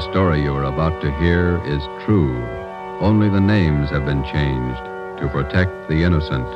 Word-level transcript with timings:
The 0.00 0.12
story 0.12 0.40
you 0.42 0.54
are 0.54 0.64
about 0.64 1.02
to 1.02 1.12
hear 1.18 1.62
is 1.66 1.84
true. 2.06 2.34
Only 3.00 3.28
the 3.28 3.38
names 3.38 3.90
have 3.90 4.06
been 4.06 4.24
changed 4.24 4.82
to 5.20 5.28
protect 5.30 5.90
the 5.90 6.04
innocent. 6.04 6.48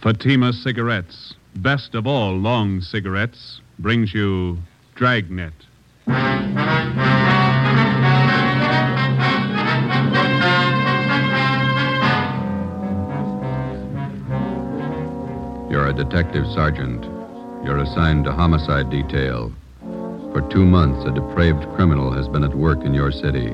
Fatima 0.00 0.54
Cigarettes, 0.54 1.34
best 1.56 1.94
of 1.94 2.06
all 2.06 2.34
long 2.34 2.80
cigarettes, 2.80 3.60
brings 3.78 4.14
you 4.14 4.56
Dragnet. 4.94 5.52
You're 15.70 15.88
a 15.88 15.94
detective 15.94 16.46
sergeant. 16.54 17.04
You're 17.66 17.80
assigned 17.80 18.24
to 18.24 18.32
homicide 18.32 18.88
detail. 18.88 19.52
For 20.32 20.42
two 20.50 20.64
months, 20.64 21.04
a 21.06 21.12
depraved 21.12 21.66
criminal 21.74 22.10
has 22.12 22.28
been 22.28 22.44
at 22.44 22.54
work 22.54 22.84
in 22.84 22.94
your 22.94 23.10
city. 23.10 23.50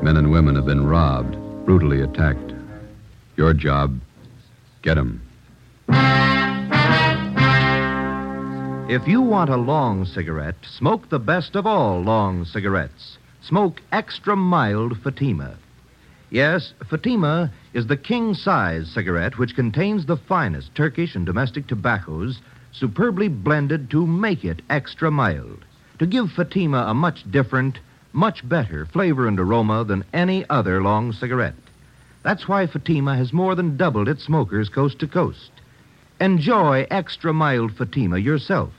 Men 0.00 0.16
and 0.16 0.30
women 0.30 0.54
have 0.56 0.66
been 0.66 0.86
robbed, 0.86 1.36
brutally 1.66 2.00
attacked. 2.00 2.54
Your 3.36 3.52
job, 3.52 3.98
get 4.82 4.96
him. 4.96 5.20
If 8.88 9.08
you 9.08 9.20
want 9.22 9.50
a 9.50 9.56
long 9.56 10.04
cigarette, 10.04 10.56
smoke 10.64 11.08
the 11.08 11.18
best 11.18 11.56
of 11.56 11.66
all 11.66 12.00
long 12.00 12.44
cigarettes. 12.44 13.18
Smoke 13.40 13.80
extra 13.90 14.36
mild 14.36 14.98
Fatima. 15.02 15.56
Yes, 16.30 16.72
Fatima 16.88 17.50
is 17.74 17.86
the 17.86 17.96
king 17.96 18.34
size 18.34 18.90
cigarette 18.90 19.36
which 19.38 19.56
contains 19.56 20.06
the 20.06 20.16
finest 20.16 20.74
Turkish 20.74 21.14
and 21.14 21.26
domestic 21.26 21.66
tobaccos 21.66 22.40
superbly 22.70 23.28
blended 23.28 23.90
to 23.90 24.06
make 24.06 24.44
it 24.44 24.62
extra 24.70 25.10
mild, 25.10 25.64
to 25.98 26.06
give 26.06 26.32
Fatima 26.32 26.84
a 26.88 26.94
much 26.94 27.30
different, 27.30 27.78
much 28.12 28.46
better 28.48 28.86
flavor 28.86 29.26
and 29.26 29.38
aroma 29.38 29.84
than 29.84 30.04
any 30.12 30.48
other 30.48 30.82
long 30.82 31.12
cigarette. 31.12 31.54
That's 32.22 32.46
why 32.46 32.66
Fatima 32.66 33.16
has 33.16 33.32
more 33.32 33.54
than 33.54 33.76
doubled 33.76 34.08
its 34.08 34.24
smokers 34.24 34.68
coast 34.68 34.98
to 35.00 35.06
coast. 35.06 35.50
Enjoy 36.20 36.86
extra 36.90 37.32
mild 37.32 37.76
Fatima 37.76 38.18
yourself. 38.18 38.72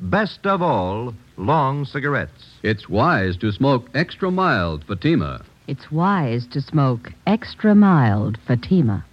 Best 0.00 0.46
of 0.46 0.62
all, 0.62 1.14
long 1.36 1.84
cigarettes. 1.84 2.46
It's 2.62 2.88
wise 2.88 3.36
to 3.38 3.52
smoke 3.52 3.88
extra 3.94 4.30
mild 4.30 4.84
Fatima. 4.84 5.44
It's 5.68 5.92
wise 5.92 6.46
to 6.48 6.60
smoke 6.60 7.12
extra 7.26 7.74
mild 7.74 8.38
Fatima. 8.46 9.04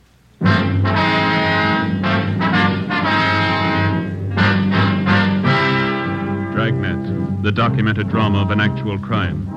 The 7.48 7.52
documented 7.54 8.10
drama 8.10 8.42
of 8.42 8.52
an 8.52 8.60
actual 8.60 9.00
crime. 9.00 9.48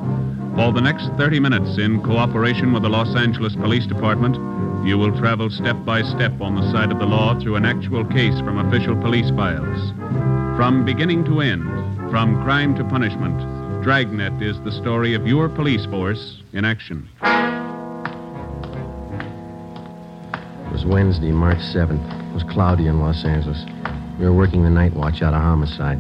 For 0.55 0.71
the 0.73 0.81
next 0.81 1.09
30 1.19 1.41
minutes, 1.41 1.77
in 1.77 2.01
cooperation 2.01 2.73
with 2.73 2.84
the 2.84 2.89
Los 2.89 3.17
Angeles 3.17 3.56
Police 3.56 3.84
Department, 3.84 4.37
you 4.87 4.97
will 4.97 5.11
travel 5.19 5.51
step 5.51 5.75
by 5.84 6.03
step 6.03 6.41
on 6.41 6.55
the 6.55 6.71
side 6.71 6.93
of 6.93 7.01
the 7.01 7.05
law 7.05 7.37
through 7.41 7.56
an 7.56 7.65
actual 7.65 8.05
case 8.05 8.39
from 8.43 8.65
official 8.65 8.95
police 8.95 9.31
files. 9.31 9.91
From 10.56 10.84
beginning 10.84 11.25
to 11.25 11.41
end, 11.41 11.65
from 12.12 12.41
crime 12.45 12.77
to 12.77 12.84
punishment, 12.84 13.41
Dragnet 13.83 14.41
is 14.41 14.61
the 14.61 14.71
story 14.71 15.15
of 15.15 15.27
your 15.27 15.49
police 15.49 15.84
force 15.87 16.45
in 16.53 16.65
action. 16.65 17.09
It 20.65 20.72
was 20.72 20.87
Wednesday, 20.87 21.33
March 21.33 21.59
7th. 21.59 22.31
It 22.31 22.34
was 22.34 22.45
cloudy 22.45 22.87
in 22.87 23.01
Los 23.01 23.25
Angeles. 23.25 23.65
We 24.21 24.27
were 24.27 24.33
working 24.33 24.62
the 24.62 24.71
night 24.71 24.93
watch 24.93 25.22
out 25.22 25.34
of 25.34 25.41
homicide. 25.41 25.99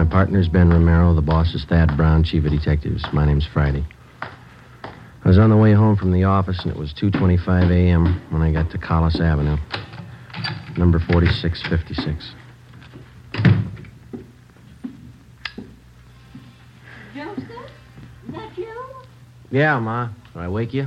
My 0.00 0.06
partner's 0.06 0.48
Ben 0.48 0.70
Romero. 0.70 1.14
The 1.14 1.20
boss 1.20 1.54
is 1.54 1.62
Thad 1.66 1.94
Brown, 1.94 2.24
chief 2.24 2.46
of 2.46 2.52
detectives. 2.52 3.04
My 3.12 3.26
name's 3.26 3.46
Friday. 3.46 3.84
I 4.22 5.28
was 5.28 5.36
on 5.36 5.50
the 5.50 5.58
way 5.58 5.74
home 5.74 5.94
from 5.94 6.10
the 6.10 6.24
office, 6.24 6.58
and 6.62 6.72
it 6.72 6.78
was 6.78 6.94
2.25 6.94 7.70
a.m. 7.70 8.18
when 8.30 8.40
I 8.40 8.50
got 8.50 8.70
to 8.70 8.78
Collis 8.78 9.20
Avenue, 9.20 9.58
number 10.78 11.00
4656. 11.00 12.32
Joseph? 17.14 17.46
Is 18.26 18.34
that 18.34 18.56
you? 18.56 18.72
Yeah, 19.50 19.78
Ma. 19.80 20.08
Did 20.32 20.40
I 20.40 20.48
wake 20.48 20.72
you? 20.72 20.86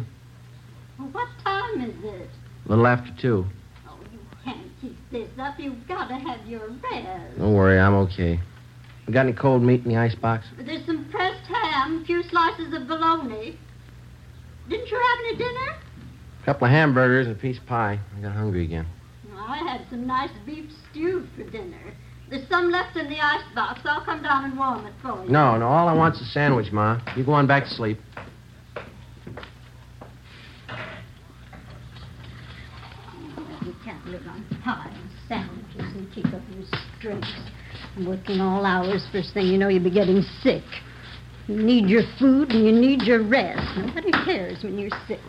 Well, 0.98 1.10
what 1.10 1.28
time 1.46 1.82
is 1.82 2.04
it? 2.04 2.30
A 2.66 2.70
little 2.70 2.88
after 2.88 3.14
two. 3.22 3.46
Oh, 3.88 4.00
you 4.12 4.20
can't 4.44 4.68
keep 4.82 4.98
this 5.12 5.30
up. 5.38 5.60
You've 5.60 5.88
got 5.88 6.08
to 6.08 6.16
have 6.16 6.44
your 6.48 6.68
rest. 6.68 7.38
Don't 7.38 7.54
worry, 7.54 7.80
I'm 7.80 7.94
okay. 7.94 8.40
You 9.08 9.14
got 9.14 9.26
any 9.26 9.34
cold 9.34 9.62
meat 9.62 9.84
in 9.84 9.90
the 9.90 9.98
icebox? 9.98 10.46
There's 10.58 10.86
some 10.86 11.06
pressed 11.12 11.46
ham, 11.48 12.02
a 12.02 12.06
few 12.06 12.24
slices 12.24 12.74
of 12.74 12.88
bologna. 12.88 13.58
Didn't 14.70 14.90
you 14.90 14.98
have 14.98 15.20
any 15.28 15.38
dinner? 15.38 15.76
A 16.42 16.46
couple 16.46 16.68
of 16.68 16.72
hamburgers 16.72 17.28
and 17.28 17.36
a 17.36 17.40
piece 17.40 17.58
of 17.58 17.66
pie. 17.66 18.00
I 18.18 18.22
got 18.22 18.32
hungry 18.32 18.64
again. 18.64 18.86
I 19.36 19.58
had 19.58 19.82
some 19.90 20.08
nice 20.08 20.30
beef 20.46 20.72
stew 20.90 21.28
for 21.36 21.44
dinner. 21.44 21.94
There's 22.30 22.48
some 22.48 22.72
left 22.72 22.96
in 22.96 23.10
the 23.10 23.20
icebox. 23.20 23.82
I'll 23.84 24.06
come 24.06 24.24
down 24.24 24.46
and 24.46 24.58
warm 24.58 24.86
it 24.86 24.94
for 25.02 25.24
you. 25.24 25.30
No, 25.30 25.58
no, 25.58 25.68
all 25.68 25.90
I 25.90 25.94
want's 25.94 26.22
a 26.22 26.26
sandwich, 26.26 26.72
Ma. 26.72 27.00
You 27.18 27.26
go 27.26 27.34
on 27.34 27.46
back 27.46 27.66
to 27.66 27.70
sleep. 27.70 28.00
You 33.66 33.76
can't 33.84 34.06
live 34.08 34.26
on 34.28 34.46
pie 34.64 34.92
and 34.94 35.10
sandwiches 35.28 35.96
and 35.96 36.12
keep 36.14 36.26
up 36.28 36.42
your 36.56 36.66
strength. 36.98 37.28
Working 37.98 38.42
all 38.42 38.66
hours, 38.66 39.06
first 39.12 39.34
thing 39.34 39.46
you 39.46 39.58
know, 39.58 39.68
you'll 39.68 39.84
be 39.84 39.92
getting 39.92 40.24
sick. 40.42 40.64
You 41.48 41.58
need 41.58 41.90
your 41.90 42.04
food 42.18 42.52
and 42.52 42.66
you 42.66 42.72
need 42.72 43.04
your 43.04 43.22
rest. 43.22 43.78
Nobody 43.78 44.12
cares 44.12 44.64
when 44.64 44.80
you're 44.80 44.90
sick. 45.08 45.20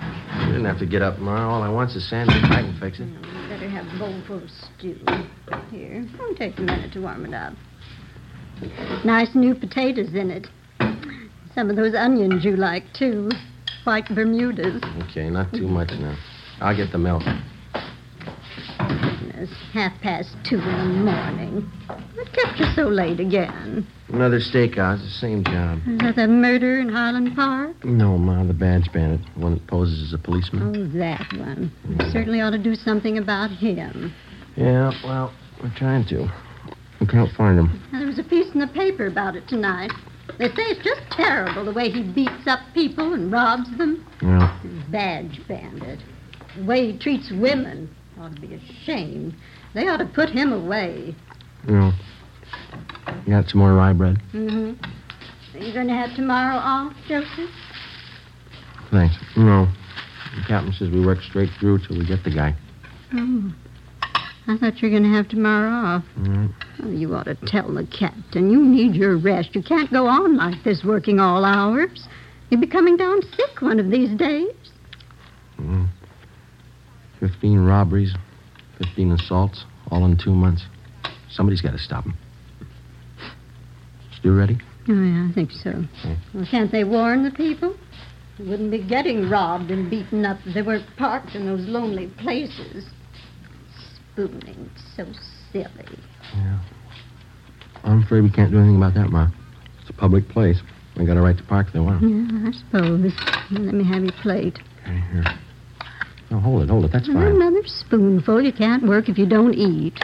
You 0.40 0.46
didn't 0.46 0.64
have 0.64 0.78
to 0.78 0.86
get 0.86 1.02
up, 1.02 1.18
Ma. 1.18 1.48
All 1.48 1.62
I 1.62 1.68
want's 1.68 1.94
a 1.96 2.00
sandwich. 2.00 2.36
I 2.44 2.62
can 2.62 2.78
fix 2.80 3.00
it. 3.00 3.08
You 3.08 3.48
better 3.48 3.68
have 3.68 3.86
a 3.86 3.98
bowl 3.98 4.22
full 4.26 4.42
of 4.42 4.50
stew. 4.50 4.98
Here, 5.70 6.06
it'll 6.14 6.34
take 6.36 6.56
a 6.58 6.62
minute 6.62 6.92
to 6.92 7.00
warm 7.00 7.26
it 7.26 7.34
up. 7.34 7.52
Nice 9.04 9.34
new 9.34 9.54
potatoes 9.54 10.14
in 10.14 10.30
it. 10.30 10.46
Some 11.54 11.68
of 11.68 11.76
those 11.76 11.94
onions 11.94 12.44
you 12.44 12.56
like, 12.56 12.84
too. 12.94 13.30
White 13.82 14.08
Bermudas. 14.08 14.82
Okay, 15.10 15.28
not 15.28 15.52
too 15.52 15.68
much 15.68 15.90
now. 15.98 16.16
I'll 16.60 16.76
get 16.76 16.92
the 16.92 16.98
milk. 16.98 17.22
It's 19.44 19.52
half 19.74 20.00
past 20.00 20.34
two 20.42 20.56
in 20.56 21.04
the 21.04 21.12
morning. 21.12 21.70
What 22.14 22.32
kept 22.32 22.58
you 22.58 22.64
so 22.74 22.88
late 22.88 23.20
again? 23.20 23.86
Another 24.08 24.40
stakeout. 24.40 25.02
The 25.02 25.10
same 25.10 25.44
job. 25.44 25.80
Is 25.86 25.98
that 25.98 26.16
the 26.16 26.26
murder 26.26 26.80
in 26.80 26.88
Highland 26.88 27.36
Park? 27.36 27.84
No, 27.84 28.16
Ma, 28.16 28.42
the 28.44 28.54
badge 28.54 28.90
bandit. 28.90 29.20
The 29.34 29.40
one 29.40 29.52
that 29.52 29.66
poses 29.66 30.02
as 30.02 30.14
a 30.14 30.18
policeman. 30.18 30.74
Oh, 30.74 30.98
that 30.98 31.30
one. 31.34 31.70
You 31.86 32.10
certainly 32.10 32.40
ought 32.40 32.52
to 32.52 32.58
do 32.58 32.74
something 32.74 33.18
about 33.18 33.50
him. 33.50 34.14
Yeah, 34.56 34.92
well, 35.04 35.34
we're 35.62 35.74
trying 35.76 36.06
to. 36.06 36.32
We 37.00 37.06
can't 37.06 37.30
find 37.32 37.58
him. 37.58 37.82
Now, 37.92 37.98
there 37.98 38.08
was 38.08 38.18
a 38.18 38.24
piece 38.24 38.50
in 38.54 38.60
the 38.60 38.68
paper 38.68 39.04
about 39.08 39.36
it 39.36 39.46
tonight. 39.46 39.92
They 40.38 40.48
say 40.48 40.54
it's 40.56 40.82
just 40.82 41.02
terrible 41.10 41.66
the 41.66 41.72
way 41.72 41.90
he 41.90 42.02
beats 42.02 42.46
up 42.46 42.60
people 42.72 43.12
and 43.12 43.30
robs 43.30 43.68
them. 43.76 44.06
Well, 44.22 44.58
Badge 44.88 45.46
bandit. 45.46 45.98
The 46.56 46.64
way 46.64 46.92
he 46.92 46.98
treats 46.98 47.30
women. 47.30 47.94
Ought 48.24 48.34
to 48.34 48.40
be 48.40 48.54
ashamed. 48.54 49.34
They 49.74 49.86
ought 49.88 49.98
to 49.98 50.06
put 50.06 50.30
him 50.30 50.52
away. 50.52 51.14
You 51.68 51.74
know, 51.74 51.92
you 53.26 53.32
got 53.32 53.48
some 53.48 53.60
more 53.60 53.74
rye 53.74 53.92
bread? 53.92 54.16
Mm-hmm. 54.32 54.82
Are 55.56 55.60
you 55.62 55.72
going 55.74 55.88
to 55.88 55.94
have 55.94 56.14
tomorrow 56.16 56.56
off, 56.56 56.94
Joseph? 57.06 57.50
Thanks. 58.90 59.14
No. 59.36 59.66
The 60.36 60.42
captain 60.48 60.72
says 60.72 60.88
we 60.90 61.04
work 61.04 61.20
straight 61.20 61.50
through 61.60 61.80
till 61.86 61.98
we 61.98 62.06
get 62.06 62.24
the 62.24 62.30
guy. 62.30 62.56
Oh. 63.12 63.52
I 64.46 64.56
thought 64.56 64.80
you 64.80 64.88
were 64.88 64.98
going 64.98 65.10
to 65.10 65.16
have 65.16 65.28
tomorrow 65.28 65.70
off. 65.70 66.04
Mm. 66.18 66.52
Oh, 66.82 66.90
you 66.90 67.14
ought 67.14 67.24
to 67.24 67.34
tell 67.46 67.72
the 67.72 67.86
captain. 67.86 68.50
You 68.50 68.62
need 68.62 68.94
your 68.94 69.16
rest. 69.16 69.54
You 69.54 69.62
can't 69.62 69.90
go 69.90 70.06
on 70.06 70.36
like 70.36 70.64
this 70.64 70.82
working 70.84 71.20
all 71.20 71.44
hours. 71.44 72.08
You'll 72.50 72.60
be 72.60 72.66
coming 72.66 72.96
down 72.96 73.20
sick 73.36 73.60
one 73.60 73.78
of 73.78 73.90
these 73.90 74.16
days. 74.16 74.52
Mm. 75.58 75.88
Fifteen 77.24 77.60
robberies, 77.60 78.14
fifteen 78.76 79.10
assaults, 79.10 79.64
all 79.90 80.04
in 80.04 80.18
two 80.18 80.34
months. 80.34 80.66
Somebody's 81.30 81.62
got 81.62 81.70
to 81.70 81.78
stop 81.78 82.04
him. 82.04 82.12
Stew 84.18 84.36
ready? 84.36 84.58
Oh, 84.90 84.92
yeah, 84.92 85.28
I 85.30 85.32
think 85.32 85.50
so. 85.50 85.84
Well, 86.34 86.46
can't 86.50 86.70
they 86.70 86.84
warn 86.84 87.24
the 87.24 87.30
people? 87.30 87.74
They 88.38 88.44
wouldn't 88.44 88.70
be 88.70 88.82
getting 88.86 89.30
robbed 89.30 89.70
and 89.70 89.88
beaten 89.88 90.26
up 90.26 90.36
if 90.44 90.52
they 90.52 90.60
weren't 90.60 90.84
parked 90.98 91.34
in 91.34 91.46
those 91.46 91.66
lonely 91.66 92.08
places. 92.08 92.84
Spooning, 94.12 94.68
so 94.94 95.06
silly. 95.50 95.98
Yeah. 96.36 96.58
I'm 97.84 98.02
afraid 98.02 98.20
we 98.20 98.30
can't 98.30 98.50
do 98.50 98.58
anything 98.58 98.76
about 98.76 98.92
that, 98.94 99.08
Ma. 99.08 99.28
It's 99.80 99.88
a 99.88 99.94
public 99.94 100.28
place. 100.28 100.60
They 100.94 101.06
got 101.06 101.16
a 101.16 101.22
right 101.22 101.38
to 101.38 101.44
park 101.44 101.68
they 101.72 101.80
want. 101.80 102.02
Yeah, 102.02 102.50
I 102.50 102.52
suppose. 102.52 103.14
Let 103.50 103.74
me 103.74 103.84
have 103.84 104.02
your 104.02 104.12
plate. 104.20 104.58
Okay, 104.82 105.02
here. 105.10 105.24
No, 106.34 106.40
hold 106.40 106.62
it, 106.64 106.68
hold 106.68 106.84
it. 106.84 106.90
That's 106.90 107.06
fine. 107.06 107.16
Another 107.16 107.64
spoonful. 107.64 108.42
You 108.42 108.52
can't 108.52 108.82
work 108.88 109.08
if 109.08 109.16
you 109.18 109.26
don't 109.26 109.54
eat. 109.54 109.94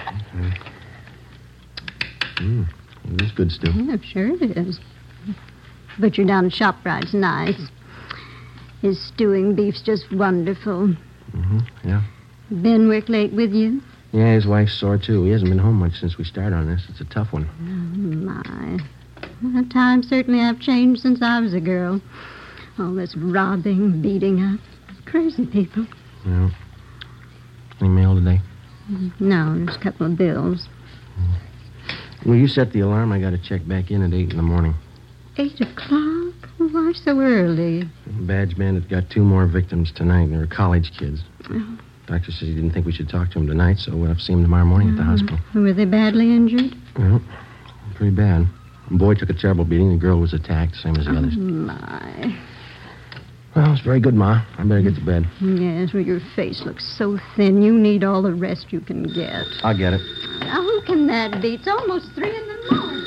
Mm. 2.36 2.68
It 3.06 3.22
is 3.22 3.32
good 3.32 3.50
stew. 3.50 3.72
Yeah, 3.74 3.96
sure 4.00 4.28
it 4.28 4.56
is. 4.56 4.78
Butcher 5.98 6.22
down 6.22 6.46
at 6.46 6.52
ShopRite's 6.52 7.14
nice. 7.14 7.60
His 8.80 9.04
stewing 9.08 9.56
beef's 9.56 9.82
just 9.82 10.04
wonderful. 10.12 10.94
Mm-hmm. 11.34 11.58
Yeah. 11.82 12.02
Ben 12.52 12.86
work 12.86 13.08
late 13.08 13.32
with 13.32 13.52
you? 13.52 13.82
Yeah, 14.12 14.32
his 14.34 14.46
wife's 14.46 14.78
sore, 14.78 14.98
too. 14.98 15.24
He 15.24 15.32
hasn't 15.32 15.50
been 15.50 15.58
home 15.58 15.80
much 15.80 15.94
since 15.94 16.16
we 16.16 16.22
started 16.22 16.54
on 16.54 16.68
this. 16.68 16.86
It's 16.88 17.00
a 17.00 17.04
tough 17.06 17.32
one. 17.32 17.48
Oh, 17.60 17.64
my. 18.24 18.78
Well, 19.42 19.64
times 19.64 20.08
certainly 20.08 20.38
have 20.38 20.60
changed 20.60 21.00
since 21.00 21.20
I 21.22 21.40
was 21.40 21.54
a 21.54 21.60
girl. 21.60 22.00
All 22.78 22.94
this 22.94 23.16
robbing, 23.16 24.00
beating 24.00 24.44
up. 24.44 24.60
Crazy 25.06 25.44
people. 25.44 25.88
Yeah. 26.26 26.50
Any 27.80 27.88
mail 27.88 28.14
today? 28.14 28.40
No, 29.20 29.56
there's 29.64 29.76
a 29.76 29.80
couple 29.80 30.06
of 30.06 30.16
bills. 30.16 30.68
Well, 32.26 32.36
you 32.36 32.48
set 32.48 32.72
the 32.72 32.80
alarm. 32.80 33.12
I 33.12 33.20
got 33.20 33.30
to 33.30 33.38
check 33.38 33.66
back 33.66 33.90
in 33.90 34.02
at 34.02 34.12
8 34.12 34.30
in 34.30 34.36
the 34.36 34.42
morning. 34.42 34.74
Eight 35.38 35.60
o'clock? 35.60 36.34
Why 36.58 36.92
so 36.92 37.18
early? 37.18 37.88
Badge 38.06 38.58
Bandit 38.58 38.88
got 38.90 39.08
two 39.08 39.22
more 39.22 39.46
victims 39.46 39.90
tonight. 39.92 40.26
They 40.26 40.36
were 40.36 40.46
college 40.46 40.92
kids. 40.98 41.22
Oh. 41.48 41.78
Doctor 42.06 42.32
says 42.32 42.48
he 42.48 42.54
didn't 42.54 42.72
think 42.72 42.84
we 42.84 42.92
should 42.92 43.08
talk 43.08 43.30
to 43.30 43.38
him 43.38 43.46
tonight, 43.46 43.78
so 43.78 43.96
we'll 43.96 44.08
have 44.08 44.18
to 44.18 44.22
see 44.22 44.32
him 44.32 44.42
tomorrow 44.42 44.64
morning 44.64 44.90
at 44.90 44.96
the 44.96 45.02
uh-huh. 45.02 45.12
hospital. 45.12 45.38
Were 45.54 45.72
they 45.72 45.84
badly 45.84 46.34
injured? 46.34 46.74
Well, 46.98 47.22
pretty 47.94 48.14
bad. 48.14 48.46
The 48.90 48.98
boy 48.98 49.14
took 49.14 49.30
a 49.30 49.34
terrible 49.34 49.64
beating. 49.64 49.90
The 49.90 49.96
girl 49.96 50.18
was 50.18 50.34
attacked, 50.34 50.76
same 50.76 50.96
as 50.96 51.06
the 51.06 51.16
others. 51.16 51.34
Oh, 51.36 51.40
my. 51.40 52.38
Well, 53.54 53.72
it's 53.72 53.82
very 53.82 53.98
good, 54.00 54.14
Ma. 54.14 54.44
I 54.58 54.62
better 54.62 54.82
get 54.82 54.94
to 54.94 55.04
bed. 55.04 55.26
Yes, 55.40 55.92
well, 55.92 56.02
your 56.02 56.20
face 56.36 56.62
looks 56.64 56.86
so 56.96 57.18
thin. 57.36 57.62
You 57.62 57.76
need 57.76 58.04
all 58.04 58.22
the 58.22 58.32
rest 58.34 58.72
you 58.72 58.80
can 58.80 59.02
get. 59.02 59.44
I'll 59.62 59.76
get 59.76 59.92
it. 59.92 60.00
Now, 60.40 60.62
who 60.62 60.82
can 60.82 61.08
that 61.08 61.42
be? 61.42 61.54
It's 61.54 61.66
almost 61.66 62.12
three 62.14 62.34
in 62.34 62.46
the 62.46 62.74
morning. 62.74 63.00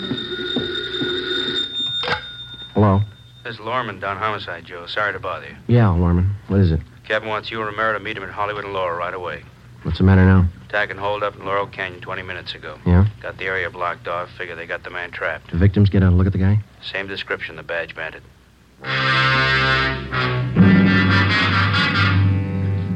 Hello? 2.74 3.00
This 3.44 3.56
is 3.56 3.60
Lorman 3.62 4.00
down 4.00 4.18
homicide, 4.18 4.66
Joe. 4.66 4.86
Sorry 4.88 5.14
to 5.14 5.20
bother 5.20 5.48
you. 5.48 5.56
Yeah, 5.68 5.90
Lorman. 5.90 6.36
What 6.48 6.60
is 6.60 6.72
it? 6.72 6.82
Captain 7.08 7.30
wants 7.30 7.50
you 7.50 7.60
and 7.62 7.68
Romero 7.68 7.98
to 7.98 8.04
meet 8.04 8.18
him 8.18 8.24
at 8.24 8.30
Hollywood 8.30 8.66
and 8.66 8.74
Laurel 8.74 8.98
right 8.98 9.14
away. 9.14 9.44
What's 9.84 9.98
the 9.98 10.04
matter 10.04 10.26
now? 10.26 10.48
Attack 10.68 10.90
and 10.92 11.00
hold 11.00 11.24
up 11.24 11.36
in 11.36 11.46
Laurel 11.46 11.68
Canyon 11.68 12.02
20 12.02 12.22
minutes 12.22 12.56
ago. 12.56 12.78
Yeah? 12.86 13.06
Got 13.22 13.38
the 13.38 13.46
area 13.46 13.70
blocked 13.70 14.08
off. 14.08 14.30
Figure 14.38 14.56
they 14.56 14.66
got 14.66 14.84
the 14.84 14.90
man 14.90 15.12
trapped. 15.12 15.52
The 15.52 15.58
victims 15.58 15.90
get 15.90 16.04
a 16.04 16.10
look 16.10 16.28
at 16.28 16.34
the 16.34 16.40
guy? 16.40 16.62
Same 16.82 17.08
description, 17.08 17.56
the 17.56 17.64
badge 17.64 17.96
bandit. 17.96 18.24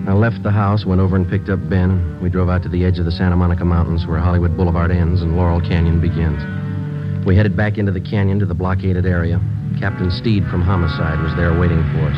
I 0.08 0.14
left 0.14 0.44
the 0.44 0.52
house, 0.52 0.86
went 0.86 1.02
over 1.02 1.16
and 1.16 1.30
picked 1.30 1.50
up 1.50 1.60
Ben. 1.70 2.20
We 2.22 2.30
drove 2.30 2.50
out 2.50 2.64
to 2.64 2.70
the 2.70 2.86
edge 2.86 3.00
of 3.00 3.06
the 3.06 3.12
Santa 3.12 3.36
Monica 3.36 3.66
Mountains 3.66 4.06
where 4.08 4.20
Hollywood 4.20 4.56
Boulevard 4.56 4.92
ends 4.92 5.22
and 5.22 5.36
Laurel 5.36 5.62
Canyon 5.62 6.00
begins. 6.02 6.44
We 7.26 7.36
headed 7.36 7.58
back 7.58 7.78
into 7.78 7.92
the 7.92 8.02
canyon 8.02 8.40
to 8.40 8.46
the 8.46 8.54
blockaded 8.54 9.06
area. 9.06 9.40
Captain 9.80 10.10
Steed 10.10 10.44
from 10.48 10.62
Homicide 10.62 11.22
was 11.22 11.36
there 11.36 11.60
waiting 11.60 11.84
for 11.92 12.08
us. 12.08 12.18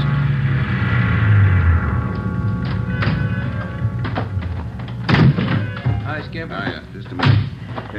Hi, 6.05 6.21
Skip. 6.25 6.49
Hiya. 6.49 6.88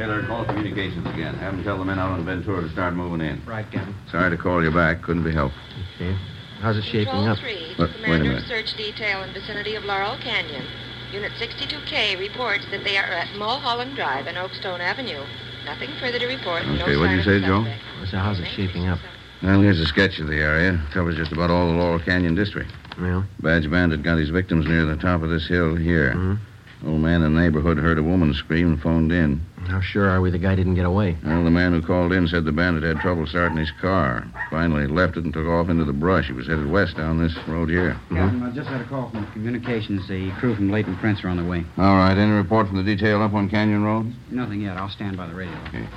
Just 0.01 0.09
a 0.09 0.17
minute. 0.17 0.27
Taylor, 0.27 0.27
call 0.27 0.45
communications 0.45 1.07
again. 1.13 1.35
Have 1.35 1.55
them 1.55 1.63
tell 1.63 1.77
the 1.77 1.85
men 1.85 1.99
out 1.99 2.11
on 2.11 2.25
Ventura 2.25 2.61
to 2.61 2.69
start 2.69 2.93
moving 2.93 3.21
in. 3.25 3.41
Right, 3.45 3.69
Captain. 3.71 3.95
Sorry 4.11 4.29
to 4.29 4.37
call 4.37 4.63
you 4.63 4.71
back. 4.71 5.01
Couldn't 5.03 5.23
be 5.23 5.31
helped. 5.33 5.55
Okay. 5.95 6.15
How's 6.61 6.77
it 6.77 6.83
shaping 6.83 7.05
Control 7.05 7.29
up? 7.29 7.39
3, 7.39 7.73
But, 7.77 7.89
wait 7.89 7.99
a 7.99 8.03
Commander 8.03 8.37
of. 8.37 8.43
Search 8.45 8.75
Detail 8.77 9.23
in 9.23 9.33
vicinity 9.33 9.75
of 9.75 9.83
Laurel 9.83 10.17
Canyon. 10.17 10.63
Unit 11.11 11.31
62K 11.33 12.17
reports 12.19 12.65
that 12.71 12.83
they 12.83 12.97
are 12.97 13.03
at 13.03 13.35
Mulholland 13.35 13.95
Drive 13.95 14.27
and 14.27 14.37
Oakstone 14.37 14.79
Avenue. 14.79 15.21
Nothing 15.65 15.89
further 15.99 16.19
to 16.19 16.27
report. 16.27 16.65
no 16.65 16.83
Okay, 16.83 16.97
what'd 16.97 17.17
you 17.17 17.23
say, 17.23 17.39
Joe? 17.41 17.63
suspect. 17.63 17.83
I 18.01 18.05
said, 18.05 18.19
how's 18.19 18.39
it 18.39 18.47
shaping 18.55 18.87
up? 18.87 18.99
Well, 19.43 19.61
here's 19.61 19.79
a 19.79 19.85
sketch 19.85 20.19
of 20.19 20.27
the 20.27 20.37
area. 20.37 20.79
Covers 20.93 21.17
just 21.17 21.31
about 21.31 21.49
all 21.49 21.67
the 21.67 21.73
Laurel 21.77 21.99
Canyon 21.99 22.35
district. 22.35 22.71
Yeah? 22.99 23.23
Badge 23.41 23.69
Bandit 23.69 24.03
got 24.03 24.17
his 24.19 24.29
victims 24.29 24.65
near 24.67 24.85
the 24.85 24.95
top 24.95 25.23
of 25.23 25.29
this 25.29 25.47
hill 25.47 25.75
here. 25.75 26.13
Mhm. 26.13 26.37
Old 26.85 26.99
man 26.99 27.21
in 27.21 27.35
the 27.35 27.41
neighborhood 27.41 27.77
heard 27.77 27.99
a 27.99 28.03
woman 28.03 28.33
scream 28.33 28.73
and 28.73 28.81
phoned 28.81 29.11
in. 29.11 29.39
How 29.67 29.81
sure 29.81 30.09
are 30.09 30.19
we 30.19 30.31
the 30.31 30.39
guy 30.39 30.55
didn't 30.55 30.73
get 30.73 30.85
away? 30.85 31.15
Well, 31.23 31.43
the 31.43 31.51
man 31.51 31.73
who 31.73 31.81
called 31.81 32.11
in 32.11 32.27
said 32.27 32.43
the 32.43 32.51
bandit 32.51 32.83
had 32.83 32.97
trouble 32.99 33.27
starting 33.27 33.57
his 33.57 33.71
car. 33.79 34.25
Finally 34.49 34.87
left 34.87 35.15
it 35.15 35.23
and 35.23 35.31
took 35.31 35.45
off 35.45 35.69
into 35.69 35.85
the 35.85 35.93
brush. 35.93 36.25
He 36.25 36.33
was 36.33 36.47
headed 36.47 36.69
west 36.69 36.97
down 36.97 37.21
this 37.21 37.37
road 37.47 37.69
here. 37.69 37.93
Mm-hmm. 37.93 38.15
Captain, 38.15 38.43
I 38.43 38.51
just 38.51 38.67
had 38.67 38.81
a 38.81 38.85
call 38.85 39.11
from 39.11 39.31
communications. 39.31 40.07
The 40.07 40.31
crew 40.39 40.55
from 40.55 40.71
Latent 40.71 40.97
Prints 40.97 41.23
are 41.23 41.29
on 41.29 41.37
the 41.37 41.45
way. 41.45 41.63
All 41.77 41.97
right. 41.97 42.17
Any 42.17 42.31
report 42.31 42.67
from 42.67 42.77
the 42.77 42.83
detail 42.83 43.21
up 43.21 43.33
on 43.33 43.47
Canyon 43.47 43.83
Road? 43.83 44.11
Nothing 44.31 44.61
yet. 44.61 44.77
I'll 44.77 44.89
stand 44.89 45.15
by 45.17 45.27
the 45.27 45.35
radio. 45.35 45.55
Okay. 45.67 45.87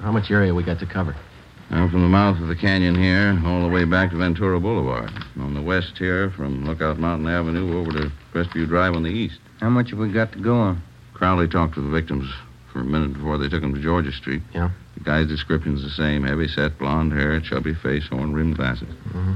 How 0.00 0.12
much 0.12 0.30
area 0.30 0.54
we 0.54 0.62
got 0.62 0.78
to 0.80 0.86
cover? 0.86 1.16
Now, 1.70 1.88
from 1.88 2.02
the 2.02 2.08
mouth 2.08 2.40
of 2.40 2.46
the 2.46 2.54
canyon 2.54 2.94
here, 2.94 3.40
all 3.44 3.62
the 3.62 3.68
way 3.68 3.84
back 3.84 4.10
to 4.10 4.16
Ventura 4.18 4.60
Boulevard. 4.60 5.10
On 5.40 5.54
the 5.54 5.62
west 5.62 5.98
here, 5.98 6.30
from 6.30 6.64
Lookout 6.64 6.98
Mountain 6.98 7.26
Avenue 7.26 7.76
over 7.76 7.90
to 7.90 8.12
Crestview 8.32 8.68
Drive 8.68 8.94
on 8.94 9.02
the 9.02 9.10
east. 9.10 9.40
How 9.60 9.70
much 9.70 9.90
have 9.90 9.98
we 9.98 10.12
got 10.12 10.32
to 10.32 10.40
go 10.40 10.54
on? 10.54 10.82
Crowley 11.14 11.48
talked 11.48 11.74
to 11.74 11.80
the 11.80 11.90
victims 11.90 12.30
for 12.72 12.80
a 12.80 12.84
minute 12.84 13.14
before 13.14 13.38
they 13.38 13.48
took 13.48 13.62
him 13.62 13.74
to 13.74 13.80
Georgia 13.80 14.12
Street. 14.12 14.42
Yeah? 14.54 14.70
The 14.96 15.04
guy's 15.04 15.28
description's 15.28 15.82
the 15.82 15.90
same. 15.90 16.24
Heavy 16.24 16.48
set, 16.48 16.78
blonde 16.78 17.12
hair, 17.12 17.40
chubby 17.40 17.74
face, 17.74 18.06
horn 18.08 18.34
rimmed 18.34 18.56
glasses. 18.56 18.88
Mm-hmm. 19.08 19.34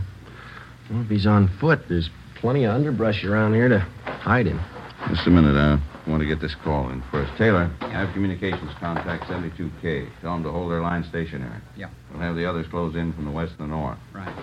Well, 0.90 1.02
if 1.02 1.08
he's 1.08 1.26
on 1.26 1.48
foot, 1.58 1.80
there's 1.88 2.10
plenty 2.36 2.64
of 2.64 2.74
underbrush 2.74 3.24
around 3.24 3.54
here 3.54 3.68
to 3.68 3.78
hide 3.78 4.46
him. 4.46 4.60
Just 5.08 5.26
a 5.26 5.30
minute, 5.30 5.56
I 5.56 5.80
want 6.10 6.20
to 6.20 6.26
get 6.26 6.40
this 6.40 6.54
call 6.62 6.90
in 6.90 7.02
first. 7.10 7.32
Taylor, 7.38 7.70
I 7.80 7.90
have 7.90 8.12
communications 8.12 8.72
contact 8.78 9.24
72K. 9.24 10.08
Tell 10.20 10.34
them 10.34 10.42
to 10.42 10.50
hold 10.50 10.70
their 10.70 10.82
line 10.82 11.04
stationary. 11.04 11.60
Yeah. 11.76 11.88
We'll 12.10 12.20
have 12.20 12.36
the 12.36 12.44
others 12.44 12.66
close 12.68 12.94
in 12.94 13.12
from 13.14 13.24
the 13.24 13.30
west 13.30 13.52
and 13.58 13.70
the 13.70 13.74
north. 13.74 13.98
Right. 14.12 14.34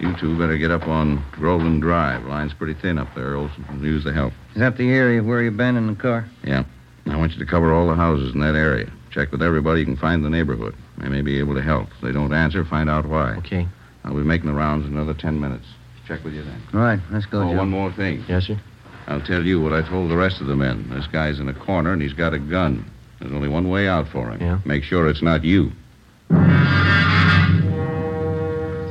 You 0.00 0.14
two 0.20 0.38
better 0.38 0.56
get 0.56 0.70
up 0.70 0.86
on 0.86 1.24
Groveland 1.32 1.82
Drive. 1.82 2.24
Line's 2.24 2.54
pretty 2.54 2.74
thin 2.80 2.98
up 2.98 3.08
there. 3.14 3.34
Olson 3.34 3.64
can 3.64 3.82
use 3.82 4.04
the 4.04 4.12
help. 4.12 4.32
Is 4.54 4.60
that 4.60 4.76
the 4.76 4.90
area 4.90 5.22
where 5.22 5.42
you 5.42 5.50
been 5.50 5.76
in 5.76 5.88
the 5.88 5.94
car? 5.94 6.28
Yeah. 6.44 6.64
I 7.06 7.16
want 7.16 7.32
you 7.32 7.38
to 7.38 7.46
cover 7.46 7.72
all 7.72 7.88
the 7.88 7.94
houses 7.94 8.34
in 8.34 8.40
that 8.40 8.54
area. 8.54 8.90
Check 9.10 9.32
with 9.32 9.42
everybody 9.42 9.80
you 9.80 9.86
can 9.86 9.96
find 9.96 10.24
in 10.24 10.30
the 10.30 10.36
neighborhood. 10.36 10.74
They 10.98 11.08
may 11.08 11.22
be 11.22 11.38
able 11.38 11.54
to 11.54 11.62
help. 11.62 11.88
If 11.96 12.00
they 12.02 12.12
don't 12.12 12.32
answer, 12.32 12.64
find 12.64 12.88
out 12.88 13.06
why. 13.06 13.34
Okay. 13.36 13.66
I'll 14.04 14.14
be 14.14 14.22
making 14.22 14.46
the 14.46 14.54
rounds 14.54 14.86
in 14.86 14.92
another 14.92 15.14
ten 15.14 15.40
minutes. 15.40 15.66
Check 16.06 16.22
with 16.22 16.34
you 16.34 16.44
then. 16.44 16.62
All 16.74 16.80
right. 16.80 17.00
Let's 17.10 17.26
go, 17.26 17.42
oh, 17.42 17.50
Joe. 17.50 17.56
one 17.56 17.70
more 17.70 17.92
thing. 17.92 18.24
Yes, 18.28 18.44
sir? 18.44 18.60
I'll 19.08 19.20
tell 19.22 19.44
you 19.44 19.60
what 19.60 19.72
I 19.72 19.82
told 19.88 20.10
the 20.10 20.16
rest 20.16 20.40
of 20.40 20.46
the 20.46 20.56
men. 20.56 20.88
This 20.90 21.06
guy's 21.06 21.40
in 21.40 21.48
a 21.48 21.54
corner 21.54 21.92
and 21.92 22.00
he's 22.02 22.12
got 22.12 22.34
a 22.34 22.38
gun. 22.38 22.88
There's 23.20 23.32
only 23.32 23.48
one 23.48 23.68
way 23.68 23.88
out 23.88 24.06
for 24.08 24.30
him. 24.30 24.40
Yeah? 24.40 24.60
Make 24.64 24.84
sure 24.84 25.08
it's 25.08 25.22
not 25.22 25.44
you. 25.44 25.72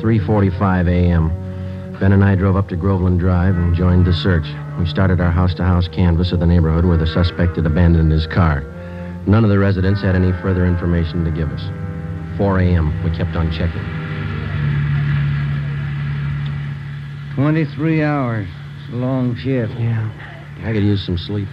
3.45 0.02 0.88
a.m. 0.88 1.98
Ben 2.00 2.14
and 2.14 2.24
I 2.24 2.36
drove 2.36 2.56
up 2.56 2.68
to 2.70 2.76
Groveland 2.76 3.20
Drive 3.20 3.56
and 3.56 3.76
joined 3.76 4.06
the 4.06 4.14
search. 4.14 4.46
We 4.78 4.86
started 4.86 5.20
our 5.20 5.32
house-to-house 5.32 5.88
canvass 5.88 6.32
of 6.32 6.40
the 6.40 6.46
neighborhood 6.46 6.86
where 6.86 6.98
the 6.98 7.08
suspect 7.08 7.56
had 7.56 7.66
abandoned 7.66 8.12
his 8.12 8.28
car. 8.28 8.62
None 9.26 9.44
of 9.44 9.50
the 9.50 9.58
residents 9.58 10.02
had 10.02 10.16
any 10.16 10.32
further 10.34 10.66
information 10.68 11.26
to 11.26 11.32
give 11.32 11.52
us. 11.52 11.64
4 12.38 12.60
a.m. 12.60 13.04
We 13.04 13.10
kept 13.18 13.36
on 13.36 13.52
checking. 13.52 13.82
23 17.34 18.04
hours. 18.04 18.48
It's 18.84 18.94
a 18.94 18.96
long 18.98 19.36
shift. 19.36 19.74
Yeah. 19.74 20.12
I 20.64 20.74
could 20.74 20.84
use 20.84 21.04
some 21.04 21.18
sleep. 21.18 21.48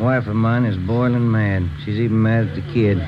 Wife 0.00 0.26
of 0.26 0.34
mine 0.34 0.64
is 0.64 0.78
boiling 0.78 1.30
mad. 1.30 1.68
She's 1.84 2.00
even 2.00 2.22
mad 2.22 2.48
at 2.48 2.54
the 2.54 2.72
kid. 2.72 2.98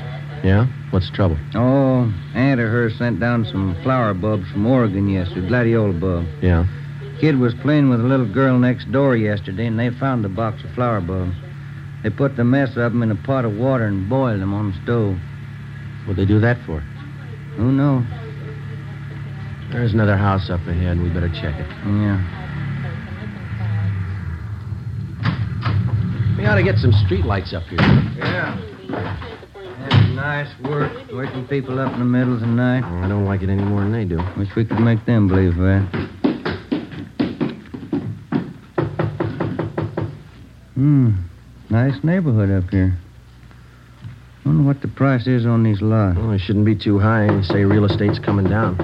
Yeah? 0.43 0.67
What's 0.91 1.09
the 1.11 1.17
trouble? 1.17 1.39
Oh, 1.55 2.13
aunt 2.35 2.61
of 2.61 2.69
hers 2.69 2.99
sent 2.99 3.21
down 3.21 3.45
some 3.45 3.77
flower 3.83 4.13
bulbs 4.13 4.51
from 4.51 4.67
Oregon 4.67 5.09
yesterday, 5.09 5.47
gladiola 5.47 5.93
bulb. 5.93 6.27
Yeah. 6.43 6.67
Kid 7.21 7.39
was 7.39 7.55
playing 7.63 7.89
with 7.89 8.01
a 8.01 8.05
little 8.05 8.27
girl 8.27 8.59
next 8.59 8.91
door 8.91 9.17
yesterday, 9.17 9.67
and 9.67 9.79
they 9.79 9.91
found 9.91 10.25
a 10.25 10.29
box 10.29 10.65
of 10.65 10.71
flower 10.75 11.01
bulbs. 11.01 11.37
They 12.03 12.11
put 12.11 12.37
the 12.37 12.43
mess 12.43 12.71
of 12.71 12.93
them 12.93 13.03
in 13.05 13.13
a 13.13 13.15
pot 13.15 13.45
of 13.45 13.55
water 13.55 13.85
and 13.85 14.09
boiled 14.09 14.41
them 14.41 14.53
on 14.53 14.73
the 14.73 14.83
stove. 14.83 15.17
What'd 16.05 16.17
they 16.17 16.27
do 16.27 16.41
that 16.41 16.59
for? 16.67 16.81
Who 17.57 17.71
knows? 17.71 18.05
There's 19.71 19.93
another 19.93 20.17
house 20.17 20.51
up 20.51 20.67
ahead. 20.67 21.01
We 21.01 21.09
better 21.11 21.29
check 21.29 21.55
it. 21.55 21.71
Yeah. 21.87 22.19
We 26.37 26.45
ought 26.47 26.57
to 26.57 26.65
get 26.65 26.77
some 26.79 26.93
street 27.07 27.25
lights 27.25 27.55
up 27.55 27.63
here. 27.65 27.79
Yeah. 28.19 28.59
That's 29.83 30.15
nice 30.15 30.61
work, 30.65 30.93
waking 31.13 31.47
people 31.49 31.79
up 31.79 31.93
in 31.93 31.99
the 31.99 32.05
middle 32.05 32.35
of 32.35 32.41
the 32.41 32.47
night. 32.47 32.85
I 32.85 33.09
don't 33.09 33.25
like 33.25 33.43
it 33.43 33.49
any 33.49 33.63
more 33.63 33.81
than 33.81 33.93
they 33.93 34.05
do. 34.05 34.19
Wish 34.39 34.49
we 34.57 34.65
could 34.65 34.81
make 34.81 35.05
them 35.07 35.29
believe 35.29 35.57
that. 35.57 35.83
Hmm. 40.75 41.11
Nice 41.71 42.03
neighborhood 42.05 42.51
up 42.51 42.71
here. 42.71 42.97
Wonder 44.45 44.65
what 44.65 44.83
the 44.83 44.89
price 44.89 45.27
is 45.27 45.47
on 45.47 45.63
these 45.63 45.81
lots. 45.81 46.19
Well, 46.19 46.33
it 46.33 46.41
shouldn't 46.41 46.67
be 46.67 46.77
too 46.77 46.99
high. 46.99 47.27
They 47.29 47.43
say 47.43 47.65
real 47.65 47.85
estate's 47.85 48.19
coming 48.19 48.49
down. 48.49 48.77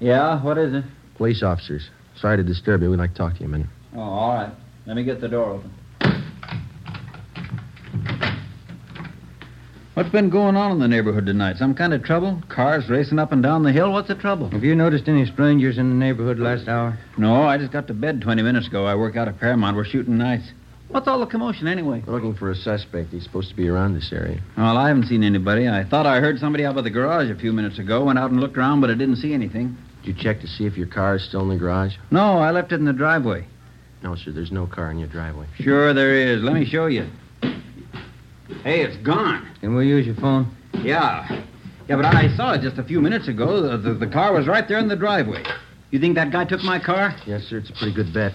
Yeah, 0.00 0.42
what 0.42 0.58
is 0.58 0.74
it? 0.74 0.84
Police 1.16 1.42
officers. 1.44 1.88
Sorry 2.16 2.36
to 2.36 2.42
disturb 2.42 2.82
you. 2.82 2.90
We'd 2.90 2.96
like 2.98 3.12
to 3.12 3.16
talk 3.16 3.34
to 3.34 3.40
you 3.40 3.46
a 3.46 3.48
minute. 3.48 3.68
Oh, 3.94 4.00
all 4.00 4.34
right. 4.34 4.52
Let 4.86 4.96
me 4.96 5.04
get 5.04 5.20
the 5.20 5.28
door 5.28 5.50
open. 5.50 5.70
What's 9.94 10.08
been 10.08 10.30
going 10.30 10.56
on 10.56 10.72
in 10.72 10.78
the 10.78 10.88
neighborhood 10.88 11.26
tonight? 11.26 11.58
Some 11.58 11.74
kind 11.74 11.92
of 11.92 12.02
trouble? 12.02 12.42
Cars 12.48 12.88
racing 12.88 13.18
up 13.18 13.30
and 13.30 13.42
down 13.42 13.62
the 13.62 13.72
hill? 13.72 13.92
What's 13.92 14.08
the 14.08 14.14
trouble? 14.14 14.48
Have 14.48 14.64
you 14.64 14.74
noticed 14.74 15.06
any 15.06 15.26
strangers 15.26 15.76
in 15.76 15.90
the 15.90 15.94
neighborhood 15.94 16.38
last 16.38 16.66
hour? 16.66 16.98
No, 17.18 17.42
I 17.42 17.58
just 17.58 17.72
got 17.72 17.88
to 17.88 17.94
bed 17.94 18.22
20 18.22 18.40
minutes 18.40 18.68
ago. 18.68 18.86
I 18.86 18.94
work 18.94 19.16
out 19.16 19.28
at 19.28 19.38
Paramount. 19.38 19.76
We're 19.76 19.84
shooting 19.84 20.16
nights. 20.16 20.50
What's 20.88 21.06
all 21.06 21.20
the 21.20 21.26
commotion 21.26 21.68
anyway? 21.68 22.02
We're 22.06 22.14
looking 22.14 22.34
for 22.34 22.50
a 22.50 22.54
suspect. 22.54 23.10
He's 23.10 23.22
supposed 23.24 23.50
to 23.50 23.54
be 23.54 23.68
around 23.68 23.92
this 23.92 24.10
area. 24.14 24.40
Well, 24.56 24.78
I 24.78 24.88
haven't 24.88 25.08
seen 25.08 25.22
anybody. 25.22 25.68
I 25.68 25.84
thought 25.84 26.06
I 26.06 26.20
heard 26.20 26.38
somebody 26.38 26.64
out 26.64 26.74
by 26.74 26.80
the 26.80 26.90
garage 26.90 27.28
a 27.28 27.34
few 27.34 27.52
minutes 27.52 27.78
ago. 27.78 28.04
Went 28.04 28.18
out 28.18 28.30
and 28.30 28.40
looked 28.40 28.56
around, 28.56 28.80
but 28.80 28.88
I 28.88 28.94
didn't 28.94 29.16
see 29.16 29.34
anything. 29.34 29.76
Did 30.04 30.16
you 30.16 30.22
check 30.22 30.40
to 30.40 30.46
see 30.46 30.64
if 30.64 30.78
your 30.78 30.86
car 30.86 31.16
is 31.16 31.24
still 31.24 31.42
in 31.42 31.50
the 31.50 31.58
garage? 31.58 31.96
No, 32.10 32.38
I 32.38 32.50
left 32.50 32.72
it 32.72 32.76
in 32.76 32.86
the 32.86 32.94
driveway. 32.94 33.46
No, 34.02 34.14
sir. 34.14 34.32
There's 34.32 34.52
no 34.52 34.66
car 34.66 34.90
in 34.90 34.98
your 34.98 35.08
driveway. 35.08 35.48
Sure 35.58 35.92
there 35.92 36.14
is. 36.14 36.42
Let 36.42 36.54
me 36.54 36.64
show 36.64 36.86
you. 36.86 37.08
Hey, 38.62 38.82
it's 38.82 38.96
gone. 38.98 39.48
Can 39.60 39.74
we 39.74 39.88
use 39.88 40.06
your 40.06 40.14
phone? 40.16 40.54
Yeah. 40.82 41.44
Yeah, 41.88 41.96
but 41.96 42.04
I 42.04 42.34
saw 42.36 42.54
it 42.54 42.62
just 42.62 42.78
a 42.78 42.84
few 42.84 43.00
minutes 43.00 43.26
ago. 43.28 43.60
The, 43.60 43.76
the, 43.76 43.94
the 43.94 44.06
car 44.06 44.32
was 44.32 44.46
right 44.46 44.66
there 44.68 44.78
in 44.78 44.88
the 44.88 44.96
driveway. 44.96 45.42
You 45.90 45.98
think 45.98 46.14
that 46.14 46.30
guy 46.30 46.44
took 46.44 46.62
my 46.62 46.78
car? 46.78 47.14
Yes, 47.26 47.42
sir. 47.42 47.58
It's 47.58 47.70
a 47.70 47.72
pretty 47.74 47.92
good 47.92 48.14
bet. 48.14 48.32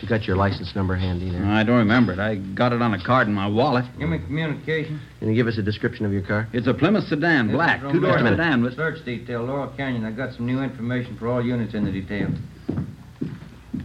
You 0.00 0.08
got 0.08 0.24
your 0.24 0.36
license 0.36 0.74
number 0.74 0.96
handy 0.96 1.30
there. 1.30 1.44
I 1.44 1.64
don't 1.64 1.78
remember 1.78 2.12
it. 2.12 2.18
I 2.18 2.36
got 2.36 2.72
it 2.72 2.82
on 2.82 2.94
a 2.94 3.04
card 3.04 3.26
in 3.26 3.34
my 3.34 3.46
wallet. 3.48 3.84
Give 3.98 4.08
me 4.08 4.18
communication. 4.18 5.00
Can 5.18 5.28
you 5.28 5.34
give 5.34 5.46
us 5.46 5.58
a 5.58 5.62
description 5.62 6.04
of 6.04 6.12
your 6.12 6.22
car? 6.22 6.48
It's 6.52 6.66
a 6.66 6.74
Plymouth 6.74 7.04
sedan, 7.04 7.50
black, 7.50 7.80
two-door 7.80 8.14
Romero. 8.14 8.36
sedan 8.36 8.62
with... 8.62 8.76
Search 8.76 9.04
detail, 9.04 9.42
Laurel 9.44 9.72
Canyon. 9.76 10.04
I 10.04 10.12
got 10.12 10.34
some 10.34 10.46
new 10.46 10.62
information 10.62 11.16
for 11.16 11.28
all 11.28 11.44
units 11.44 11.74
in 11.74 11.84
the 11.84 11.92
detail. 11.92 12.28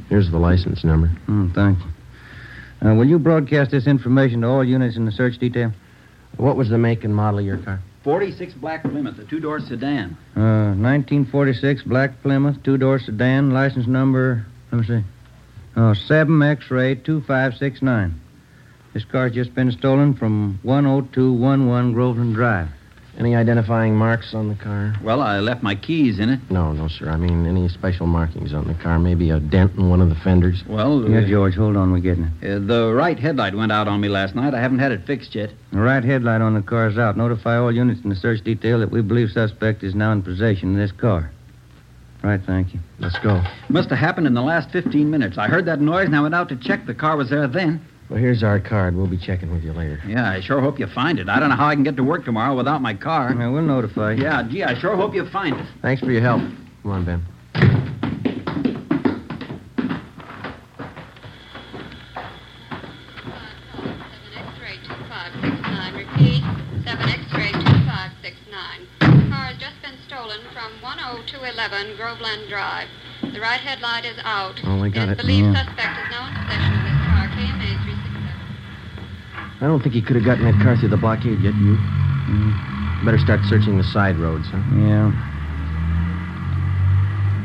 Here's 0.10 0.30
the 0.30 0.38
license 0.38 0.84
number. 0.84 1.08
Hmm, 1.26 1.52
thank 1.54 1.80
you. 1.80 1.93
Uh, 2.84 2.94
will 2.94 3.06
you 3.06 3.18
broadcast 3.18 3.72
this 3.72 3.88
information 3.88 4.42
to 4.42 4.48
all 4.48 4.64
units 4.64 4.98
in 4.98 5.06
the 5.06 5.12
search 5.12 5.38
detail? 5.38 5.72
What 6.38 6.58
was 6.58 6.70
the 6.70 6.78
make 6.78 7.04
and 7.04 7.16
model 7.16 7.40
of 7.40 7.46
your 7.46 7.58
car? 7.58 7.80
46 8.04 8.54
black 8.56 8.84
Plymouth, 8.84 9.18
a 9.20 9.24
two-door 9.24 9.62
sedan. 9.62 10.18
Uh, 10.36 10.76
1946 10.76 11.84
black 11.84 12.22
Plymouth, 12.22 12.62
two-door 12.64 13.00
sedan, 13.00 13.52
license 13.52 13.88
number, 13.88 14.46
let 14.72 14.82
me 14.82 14.88
see. 14.88 15.04
Oh, 15.78 15.94
7X-ray 16.10 16.96
2569. 16.96 18.20
This 18.94 19.06
car's 19.06 19.32
just 19.32 19.56
been 19.56 19.72
stolen 19.72 20.14
from 20.16 20.60
10211 20.64 21.94
Groveland 21.94 22.36
Drive. 22.36 22.68
Any 23.18 23.36
identifying 23.36 23.96
marks 23.96 24.34
on 24.34 24.50
the 24.50 24.56
car? 24.56 24.96
Well, 25.04 25.22
I 25.22 25.40
left 25.40 25.62
my 25.62 25.76
keys 25.76 26.18
in 26.18 26.30
it. 26.30 26.40
No, 26.50 26.72
no, 26.74 26.88
sir. 26.88 27.10
I 27.12 27.16
mean, 27.16 27.46
any 27.46 27.70
special 27.70 28.08
markings 28.08 28.54
on 28.56 28.68
the 28.68 28.74
car? 28.74 28.98
Maybe 28.98 29.30
a 29.30 29.40
dent 29.40 29.76
in 29.76 29.88
one 29.90 30.02
of 30.02 30.10
the 30.10 30.16
fenders? 30.16 30.64
Well, 30.68 31.08
Yeah, 31.08 31.20
uh, 31.20 31.28
George, 31.28 31.54
hold 31.54 31.78
on, 31.78 31.92
we're 31.92 32.00
getting 32.00 32.32
it. 32.42 32.52
uh, 32.52 32.60
the 32.66 32.92
right 32.92 33.20
headlight 33.20 33.54
went 33.56 33.72
out 33.72 33.88
on 33.88 34.02
me 34.02 34.08
last 34.10 34.34
night. 34.34 34.56
I 34.56 34.60
haven't 34.60 34.80
had 34.80 34.92
it 34.92 35.06
fixed 35.06 35.36
yet. 35.36 35.52
The 35.72 35.80
right 35.80 36.04
headlight 36.04 36.42
on 36.42 36.56
the 36.56 36.64
car 36.64 36.88
is 36.88 36.98
out. 36.98 37.16
Notify 37.16 37.58
all 37.58 37.72
units 37.72 38.02
in 38.04 38.10
the 38.10 38.16
search 38.16 38.42
detail 38.44 38.80
that 38.80 38.90
we 38.90 39.02
believe 39.02 39.30
suspect 39.30 39.84
is 39.84 39.94
now 39.94 40.12
in 40.12 40.24
possession 40.24 40.72
of 40.72 40.78
this 40.78 40.92
car. 40.92 41.30
Right, 42.24 42.42
thank 42.44 42.74
you. 42.74 42.80
Let's 43.00 43.20
go. 43.20 43.44
Must 43.70 43.90
have 43.90 44.00
happened 44.00 44.26
in 44.28 44.34
the 44.34 44.42
last 44.42 44.72
15 44.72 45.12
minutes. 45.12 45.38
I 45.38 45.50
heard 45.50 45.66
that 45.66 45.80
noise 45.82 46.06
and 46.08 46.16
I 46.16 46.22
went 46.22 46.34
out 46.34 46.50
to 46.50 46.56
check. 46.56 46.86
The 46.88 46.94
car 46.96 47.16
was 47.18 47.30
there 47.30 47.48
then. 47.48 47.82
Well, 48.10 48.20
here's 48.20 48.44
our 48.44 48.60
card. 48.60 48.96
We'll 48.96 49.08
be 49.08 49.18
checking 49.18 49.52
with 49.52 49.64
you 49.64 49.74
later. 49.74 50.00
Yeah, 50.08 50.30
I 50.30 50.42
sure 50.42 50.62
hope 50.62 50.78
you 50.80 50.88
find 50.88 51.20
it. 51.20 51.30
I 51.30 51.40
don't 51.40 51.50
know 51.50 51.56
how 51.56 51.68
I 51.68 51.74
can 51.76 51.84
get 51.84 51.96
to 51.98 52.04
work 52.04 52.26
tomorrow 52.26 52.56
without 52.56 52.82
my 52.82 52.94
car. 52.94 53.34
Yeah, 53.34 53.48
we'll 53.50 53.62
notify 53.64 54.14
you. 54.14 54.24
Yeah, 54.24 54.44
gee, 54.48 54.64
I 54.64 54.78
sure 54.80 54.96
hope 54.96 55.16
you 55.16 55.26
find 55.30 55.56
it. 55.56 55.66
Thanks 55.82 56.02
for 56.02 56.12
your 56.12 56.22
help. 56.22 56.42
Come 56.84 56.92
on, 56.92 57.06
Ben. 57.06 58.34
X-ray 63.44 64.78
2569. 64.88 65.96
Repeat, 65.96 66.44
7 66.88 67.10
X-ray 67.10 67.52
2569. 67.52 68.88
The 69.00 69.28
car 69.30 69.46
has 69.52 69.58
just 69.60 69.76
been 69.84 69.98
stolen 70.08 70.40
from 70.56 70.72
10211 70.80 71.98
Groveland 71.98 72.48
Drive. 72.50 72.88
The 73.22 73.40
right 73.40 73.60
headlight 73.60 74.06
is 74.06 74.18
out. 74.24 74.60
Oh, 74.64 74.80
we 74.82 74.90
got 74.90 75.10
It's 75.10 75.20
it. 75.20 75.24
believed 75.24 75.52
Yeah. 75.52 75.60
Mm. 75.60 75.66
suspect 75.68 75.94
is 76.00 76.10
now 76.12 76.24
in 76.28 76.34
possession 76.40 76.72
of 76.74 76.84
this 76.88 77.00
car. 77.04 77.28
KMA 77.36 77.70
367. 77.84 79.52
I 79.64 79.68
don't 79.68 79.80
think 79.82 79.96
he 79.96 80.02
could 80.02 80.18
have 80.18 80.26
gotten 80.26 80.44
that 80.44 80.62
car 80.62 80.76
through 80.76 80.90
the 80.90 80.98
blockade 81.00 81.40
yet, 81.40 81.56
you. 81.56 81.80
Mm. 81.80 83.06
Better 83.06 83.18
start 83.18 83.40
searching 83.48 83.78
the 83.78 83.84
side 83.96 84.18
roads, 84.20 84.44
huh? 84.52 84.60
Yeah. 84.76 85.08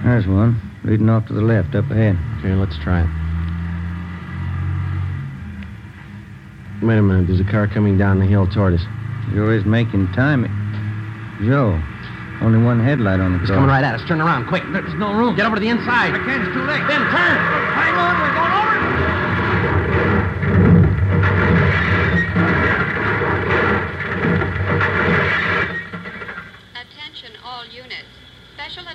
There's 0.03 0.27
one. 0.27 0.59
Leading 0.83 1.09
off 1.11 1.27
to 1.29 1.33
the 1.33 1.43
left, 1.43 1.77
up 1.77 1.89
ahead. 1.93 2.19
Okay, 2.43 2.55
let's 2.59 2.75
try 2.83 3.07
it. 3.07 3.11
Wait 6.83 6.99
a 6.99 7.03
minute. 7.03 7.29
There's 7.29 7.39
a 7.39 7.47
car 7.47 7.69
coming 7.69 7.97
down 7.97 8.19
the 8.19 8.27
hill 8.27 8.49
toward 8.49 8.75
us. 8.75 8.83
Joe 9.33 9.51
is 9.51 9.65
making 9.65 10.11
time. 10.11 10.43
Joe, 11.47 11.79
only 12.43 12.59
one 12.59 12.83
headlight 12.83 13.21
on 13.21 13.35
the 13.35 13.39
He's 13.39 13.47
car. 13.49 13.63
coming 13.63 13.71
right 13.71 13.85
at 13.85 13.95
us. 13.95 14.03
Turn 14.09 14.21
around, 14.21 14.49
quick. 14.49 14.65
There's 14.73 14.95
no 14.95 15.15
room. 15.15 15.37
Get 15.37 15.47
over 15.47 15.55
to 15.55 15.61
the 15.61 15.69
inside. 15.69 16.15
I 16.15 16.19
can't. 16.27 16.43
It's 16.43 16.51
too 16.55 16.67
late. 16.67 16.83
Then 16.91 16.99
turn. 17.15 17.39
Hang 17.79 17.95
on. 17.95 18.28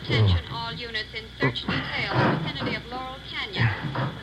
Attention 0.04 0.44
all 0.52 0.74
units 0.74 1.08
in 1.16 1.24
search 1.40 1.62
detail 1.62 2.12
in 2.12 2.20
the 2.20 2.38
vicinity 2.44 2.76
of 2.76 2.86
Laurel 2.88 3.16
Canyon. 3.32 3.68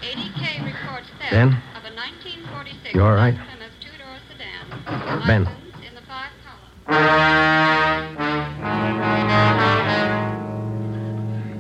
ADK 0.02 0.64
reports 0.64 1.08
theft 1.18 1.30
Ben? 1.30 1.48
of 1.74 1.84
a 1.84 1.92
1946 1.96 2.94
You 2.94 3.02
all 3.02 3.14
right? 3.14 3.34
Plymouth 3.34 3.72
two-door 3.80 4.18
sedan. 4.28 5.26
Ben. 5.26 5.44
License 5.44 5.86
in 5.88 5.94
the 5.94 6.02
five 6.02 6.30
columns. 6.44 6.96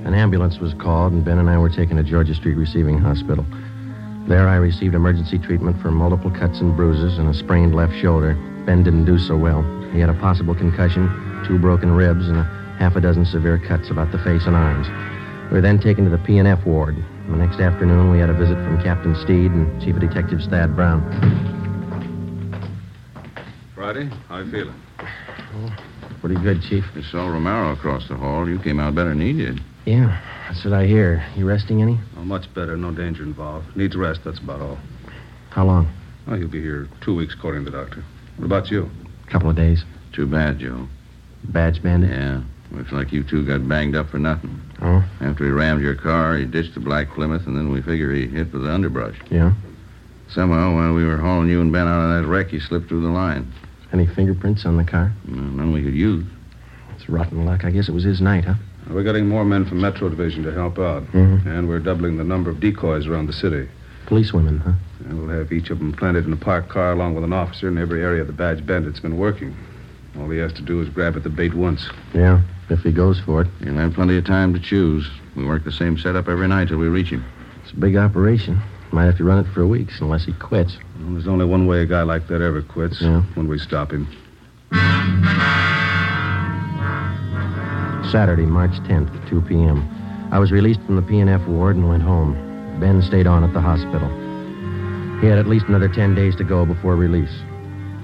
An 0.06 0.14
ambulance 0.14 0.58
was 0.58 0.74
called, 0.74 1.12
and 1.12 1.24
Ben 1.24 1.38
and 1.38 1.48
I 1.48 1.56
were 1.56 1.70
taken 1.70 1.96
to 1.96 2.02
Georgia 2.02 2.34
Street 2.34 2.56
Receiving 2.56 2.98
Hospital. 2.98 3.46
There, 4.28 4.46
I 4.48 4.56
received 4.56 4.94
emergency 4.94 5.38
treatment 5.38 5.80
for 5.80 5.90
multiple 5.90 6.30
cuts 6.30 6.60
and 6.60 6.76
bruises 6.76 7.16
and 7.16 7.28
a 7.28 7.34
sprained 7.34 7.74
left 7.74 7.94
shoulder. 7.96 8.34
Ben 8.66 8.82
didn't 8.82 9.06
do 9.06 9.18
so 9.18 9.38
well. 9.38 9.62
He 9.92 9.98
had 9.98 10.10
a 10.10 10.14
possible 10.14 10.54
concussion, 10.54 11.08
two 11.46 11.58
broken 11.58 11.90
ribs, 11.90 12.28
and 12.28 12.36
a 12.36 12.59
half 12.80 12.96
a 12.96 13.00
dozen 13.00 13.26
severe 13.26 13.58
cuts 13.68 13.90
about 13.90 14.10
the 14.10 14.18
face 14.24 14.46
and 14.46 14.56
arms. 14.56 14.88
We 15.52 15.56
were 15.56 15.60
then 15.60 15.78
taken 15.78 16.04
to 16.04 16.10
the 16.10 16.18
P&F 16.24 16.64
ward. 16.64 16.96
The 17.28 17.36
next 17.36 17.60
afternoon, 17.60 18.10
we 18.10 18.18
had 18.18 18.30
a 18.30 18.34
visit 18.34 18.56
from 18.64 18.82
Captain 18.82 19.14
Steed 19.22 19.52
and 19.52 19.80
Chief 19.82 19.94
of 19.94 20.00
Detectives 20.00 20.46
Thad 20.48 20.74
Brown. 20.74 21.04
Friday, 23.74 24.08
how 24.28 24.38
you 24.38 24.50
feeling? 24.50 24.74
Oh, 24.98 25.76
Pretty 26.20 26.40
good, 26.42 26.62
Chief. 26.62 26.84
You 26.94 27.02
saw 27.02 27.28
Romero 27.28 27.72
across 27.72 28.08
the 28.08 28.16
hall. 28.16 28.48
You 28.48 28.58
came 28.58 28.80
out 28.80 28.94
better 28.94 29.10
than 29.10 29.20
he 29.20 29.32
did. 29.32 29.60
Yeah, 29.84 30.20
that's 30.48 30.64
what 30.64 30.74
I 30.74 30.86
hear. 30.86 31.24
You 31.36 31.46
resting 31.46 31.82
any? 31.82 31.98
Oh, 32.16 32.24
much 32.24 32.52
better. 32.54 32.76
No 32.76 32.92
danger 32.94 33.22
involved. 33.22 33.76
Needs 33.76 33.96
rest, 33.96 34.20
that's 34.24 34.38
about 34.38 34.60
all. 34.60 34.78
How 35.50 35.64
long? 35.66 35.92
Oh, 36.26 36.34
he'll 36.36 36.48
be 36.48 36.60
here 36.60 36.88
two 37.04 37.14
weeks, 37.14 37.34
according 37.36 37.64
to 37.66 37.70
the 37.70 37.76
doctor. 37.76 38.04
What 38.36 38.46
about 38.46 38.70
you? 38.70 38.90
A 39.26 39.30
couple 39.30 39.50
of 39.50 39.56
days. 39.56 39.84
Too 40.12 40.26
bad, 40.26 40.58
Joe. 40.58 40.86
Badge 41.44 41.82
bandit? 41.82 42.10
Yeah. 42.10 42.42
Looks 42.72 42.92
like 42.92 43.12
you 43.12 43.24
two 43.24 43.44
got 43.44 43.66
banged 43.68 43.96
up 43.96 44.10
for 44.10 44.18
nothing. 44.18 44.60
Oh? 44.80 45.04
After 45.20 45.44
he 45.44 45.50
rammed 45.50 45.82
your 45.82 45.96
car, 45.96 46.36
he 46.36 46.44
ditched 46.44 46.74
the 46.74 46.80
black 46.80 47.10
Plymouth, 47.10 47.46
and 47.46 47.56
then 47.56 47.70
we 47.70 47.82
figure 47.82 48.12
he 48.12 48.28
hit 48.28 48.52
with 48.52 48.62
the 48.62 48.70
underbrush. 48.70 49.16
Yeah? 49.30 49.54
Somehow, 50.28 50.74
while 50.74 50.94
we 50.94 51.04
were 51.04 51.16
hauling 51.16 51.48
you 51.48 51.60
and 51.60 51.72
Ben 51.72 51.88
out 51.88 52.04
of 52.04 52.22
that 52.22 52.28
wreck, 52.28 52.48
he 52.48 52.60
slipped 52.60 52.88
through 52.88 53.02
the 53.02 53.08
line. 53.08 53.52
Any 53.92 54.06
fingerprints 54.06 54.64
on 54.64 54.76
the 54.76 54.84
car? 54.84 55.12
None 55.26 55.72
we 55.72 55.82
could 55.82 55.94
use. 55.94 56.24
It's 56.94 57.08
rotten 57.08 57.44
luck. 57.44 57.64
I 57.64 57.70
guess 57.70 57.88
it 57.88 57.92
was 57.92 58.04
his 58.04 58.20
night, 58.20 58.44
huh? 58.44 58.54
We're 58.88 59.02
getting 59.02 59.28
more 59.28 59.44
men 59.44 59.66
from 59.66 59.80
Metro 59.80 60.08
Division 60.08 60.44
to 60.44 60.52
help 60.52 60.78
out. 60.78 61.04
Mm-hmm. 61.06 61.48
And 61.48 61.68
we're 61.68 61.80
doubling 61.80 62.16
the 62.16 62.24
number 62.24 62.50
of 62.50 62.60
decoys 62.60 63.06
around 63.06 63.26
the 63.26 63.32
city. 63.32 63.68
Policewomen, 64.06 64.58
huh? 64.58 64.72
And 65.06 65.18
we'll 65.18 65.36
have 65.36 65.52
each 65.52 65.70
of 65.70 65.78
them 65.78 65.92
planted 65.92 66.26
in 66.26 66.32
a 66.32 66.36
parked 66.36 66.68
car 66.68 66.92
along 66.92 67.14
with 67.14 67.24
an 67.24 67.32
officer 67.32 67.68
in 67.68 67.78
every 67.78 68.02
area 68.02 68.24
the 68.24 68.32
badge 68.32 68.64
bandit's 68.64 69.00
been 69.00 69.18
working. 69.18 69.56
All 70.18 70.28
he 70.28 70.38
has 70.38 70.52
to 70.54 70.62
do 70.62 70.80
is 70.80 70.88
grab 70.88 71.16
at 71.16 71.22
the 71.22 71.30
bait 71.30 71.54
once. 71.54 71.88
Yeah, 72.12 72.42
if 72.70 72.80
he 72.80 72.92
goes 72.92 73.20
for 73.20 73.42
it. 73.42 73.48
He'll 73.62 73.74
have 73.74 73.94
plenty 73.94 74.16
of 74.16 74.24
time 74.24 74.54
to 74.54 74.60
choose. 74.60 75.08
We 75.36 75.44
work 75.44 75.64
the 75.64 75.72
same 75.72 75.98
setup 75.98 76.28
every 76.28 76.48
night 76.48 76.68
till 76.68 76.78
we 76.78 76.88
reach 76.88 77.10
him. 77.10 77.24
It's 77.62 77.72
a 77.72 77.76
big 77.76 77.96
operation. 77.96 78.60
Might 78.92 79.04
have 79.04 79.18
to 79.18 79.24
run 79.24 79.44
it 79.44 79.52
for 79.52 79.66
weeks 79.66 80.00
unless 80.00 80.24
he 80.24 80.32
quits. 80.34 80.76
Well, 81.00 81.12
there's 81.12 81.28
only 81.28 81.44
one 81.44 81.66
way 81.66 81.82
a 81.82 81.86
guy 81.86 82.02
like 82.02 82.26
that 82.28 82.40
ever 82.40 82.62
quits. 82.62 83.00
Yeah. 83.00 83.22
When 83.34 83.46
we 83.46 83.58
stop 83.58 83.92
him. 83.92 84.08
Saturday, 88.10 88.46
March 88.46 88.72
10th, 88.88 89.28
2 89.28 89.42
p.m. 89.42 89.88
I 90.32 90.38
was 90.40 90.50
released 90.50 90.80
from 90.82 90.96
the 90.96 91.02
P&F 91.02 91.46
ward 91.46 91.76
and 91.76 91.88
went 91.88 92.02
home. 92.02 92.34
Ben 92.80 93.02
stayed 93.02 93.28
on 93.28 93.44
at 93.44 93.52
the 93.52 93.60
hospital. 93.60 94.08
He 95.20 95.26
had 95.26 95.38
at 95.38 95.46
least 95.46 95.66
another 95.66 95.88
10 95.88 96.14
days 96.16 96.34
to 96.36 96.44
go 96.44 96.66
before 96.66 96.96
release. 96.96 97.30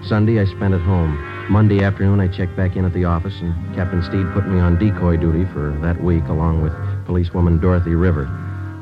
Sunday, 0.04 0.40
I 0.40 0.44
spent 0.44 0.74
at 0.74 0.80
home. 0.80 1.35
Monday 1.48 1.84
afternoon, 1.84 2.18
I 2.18 2.26
checked 2.26 2.56
back 2.56 2.74
in 2.74 2.84
at 2.84 2.92
the 2.92 3.04
office, 3.04 3.40
and 3.40 3.54
Captain 3.74 4.02
Steed 4.02 4.26
put 4.32 4.48
me 4.48 4.58
on 4.58 4.78
decoy 4.78 5.16
duty 5.16 5.44
for 5.52 5.70
that 5.80 6.02
week, 6.02 6.24
along 6.24 6.60
with 6.60 6.72
policewoman 7.06 7.60
Dorothy 7.60 7.94
River. 7.94 8.28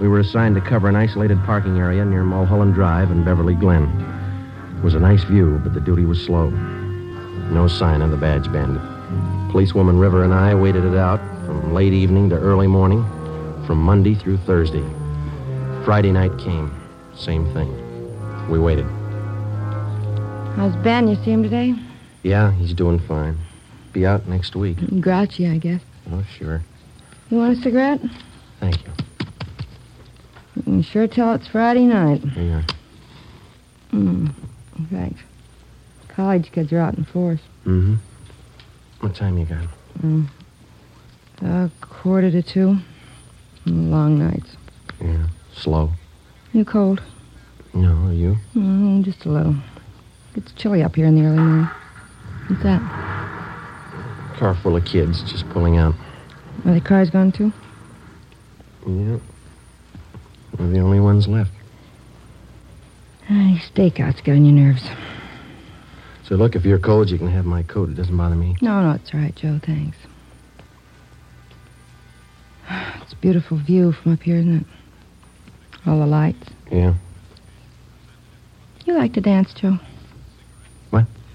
We 0.01 0.09
were 0.09 0.21
assigned 0.21 0.55
to 0.55 0.63
cover 0.63 0.89
an 0.89 0.97
isolated 0.97 1.39
parking 1.45 1.79
area 1.79 2.07
near 2.07 2.25
Mulholland 2.25 2.73
Drive 2.73 3.11
and 3.11 3.23
Beverly 3.23 3.55
Glen. 3.55 3.85
It 4.79 4.83
was 4.83 4.95
a 4.95 4.99
nice 4.99 5.25
view, 5.25 5.61
but 5.63 5.75
the 5.75 5.81
duty 5.81 6.07
was 6.07 6.25
slow. 6.25 6.49
No 6.49 7.69
sign 7.69 8.01
of 8.01 8.11
the 8.11 8.17
badge 8.17 8.51
bandit. 8.51 8.83
Policewoman 9.51 9.99
River 9.99 10.25
and 10.25 10.33
I 10.33 10.55
waited 10.55 10.85
it 10.85 10.97
out 10.97 11.21
from 11.45 11.75
late 11.75 11.93
evening 11.93 12.31
to 12.31 12.37
early 12.37 12.67
morning, 12.67 13.05
from 13.67 13.77
Monday 13.77 14.15
through 14.15 14.39
Thursday. 14.39 14.85
Friday 15.85 16.13
night 16.13 16.37
came. 16.39 16.75
Same 17.15 17.45
thing. 17.53 17.71
We 18.51 18.59
waited. 18.59 18.87
How's 20.57 20.75
Ben? 20.77 21.09
You 21.09 21.17
see 21.17 21.31
him 21.31 21.43
today? 21.43 21.75
Yeah, 22.25 22.53
he's 22.53 22.73
doing 22.73 22.99
fine. 22.99 23.37
Be 23.93 24.07
out 24.07 24.27
next 24.27 24.57
week. 24.57 24.79
Grouchy, 25.01 25.47
I 25.47 25.59
guess. 25.59 25.83
Oh, 26.11 26.25
sure. 26.37 26.63
You 27.31 27.37
want 27.37 27.57
a 27.59 27.63
cigarette? 27.63 28.01
Thank 28.61 28.83
you. 28.85 28.93
You 30.57 30.63
can 30.63 30.83
sure 30.83 31.07
tell 31.07 31.35
it's 31.35 31.47
Friday 31.47 31.85
night. 31.85 32.23
Yeah. 32.35 32.63
In 33.93 34.35
fact, 34.91 35.23
college 36.09 36.51
kids 36.51 36.73
are 36.73 36.81
out 36.81 36.95
in 36.95 37.05
force. 37.05 37.41
Mm-hmm. 37.67 37.95
What 39.01 39.15
time 39.15 39.37
you 39.39 39.45
got? 39.45 39.69
Mm. 40.03 40.27
A 41.43 41.71
quarter 41.83 42.31
to 42.31 42.43
two. 42.43 42.79
Mm, 43.67 43.91
Long 43.91 44.19
nights. 44.19 44.57
Yeah. 45.01 45.27
Slow. 45.55 45.91
You 46.55 46.65
cold? 46.65 47.03
No, 47.75 48.09
are 48.09 48.13
you? 48.13 48.37
Mm, 48.55 49.05
just 49.05 49.25
a 49.27 49.29
little. 49.29 49.57
It's 50.37 50.53
chilly 50.53 50.83
up 50.83 50.97
here 50.97 51.07
in 51.07 51.17
the 51.17 51.27
early 51.27 51.39
morning. 51.39 51.69
What's 52.49 52.63
that? 52.63 52.81
Car 54.39 54.55
full 54.63 54.77
of 54.77 54.85
kids 54.85 55.23
just 55.31 55.49
pulling 55.51 55.79
out. 55.79 55.95
Are 56.65 56.75
the 56.75 56.81
cars 56.81 57.11
gone 57.11 57.33
too? 57.33 57.53
Yeah. 58.87 59.19
We're 60.59 60.71
the 60.71 60.81
only 60.81 61.01
ones 61.01 61.27
left. 61.27 61.51
These 63.29 63.71
stakeouts 63.71 64.23
get 64.23 64.33
on 64.33 64.45
your 64.45 64.55
nerves. 64.55 64.83
So 66.25 66.37
look, 66.37 66.55
if 66.55 66.65
you're 66.65 66.79
cold, 66.79 67.11
you 67.11 67.19
can 67.19 67.31
have 67.31 67.45
my 67.45 67.63
coat. 67.63 67.89
It 67.89 67.95
doesn't 67.95 68.17
bother 68.17 68.35
me. 68.35 68.57
No, 68.61 68.83
no, 68.83 68.93
it's 68.93 69.13
all 69.15 69.21
right, 69.21 69.35
Joe. 69.35 69.61
Thanks. 69.65 69.97
It's 73.03 73.13
a 73.13 73.17
beautiful 73.17 73.59
view 73.59 73.93
from 73.93 74.15
up 74.15 74.23
here, 74.23 74.37
isn't 74.37 74.61
it? 74.63 74.67
All 75.87 75.99
the 75.99 76.07
lights. 76.07 76.49
Yeah. 76.73 76.95
You 78.87 78.95
like 78.95 79.13
to 79.15 79.21
dance, 79.21 79.53
Joe? 79.53 79.79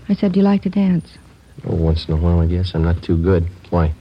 I 0.10 0.16
said 0.16 0.34
Do 0.34 0.40
you 0.40 0.44
like 0.44 0.64
to 0.64 0.70
dance. 0.70 1.08
Oh, 1.66 1.76
once 1.76 2.08
in 2.08 2.14
a 2.14 2.18
while, 2.18 2.40
I 2.40 2.48
guess. 2.48 2.74
I'm 2.74 2.84
not 2.84 3.02
too 3.04 3.18
good. 3.18 3.48
Why? 3.70 3.94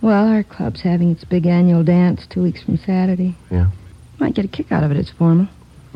Well, 0.00 0.26
our 0.28 0.42
club's 0.42 0.80
having 0.80 1.10
its 1.10 1.24
big 1.24 1.46
annual 1.46 1.82
dance 1.84 2.26
two 2.26 2.42
weeks 2.42 2.62
from 2.62 2.76
Saturday. 2.78 3.34
Yeah. 3.50 3.70
Might 4.18 4.34
get 4.34 4.44
a 4.44 4.48
kick 4.48 4.70
out 4.72 4.84
of 4.84 4.90
it. 4.90 4.96
It's 4.96 5.10
formal. 5.10 5.48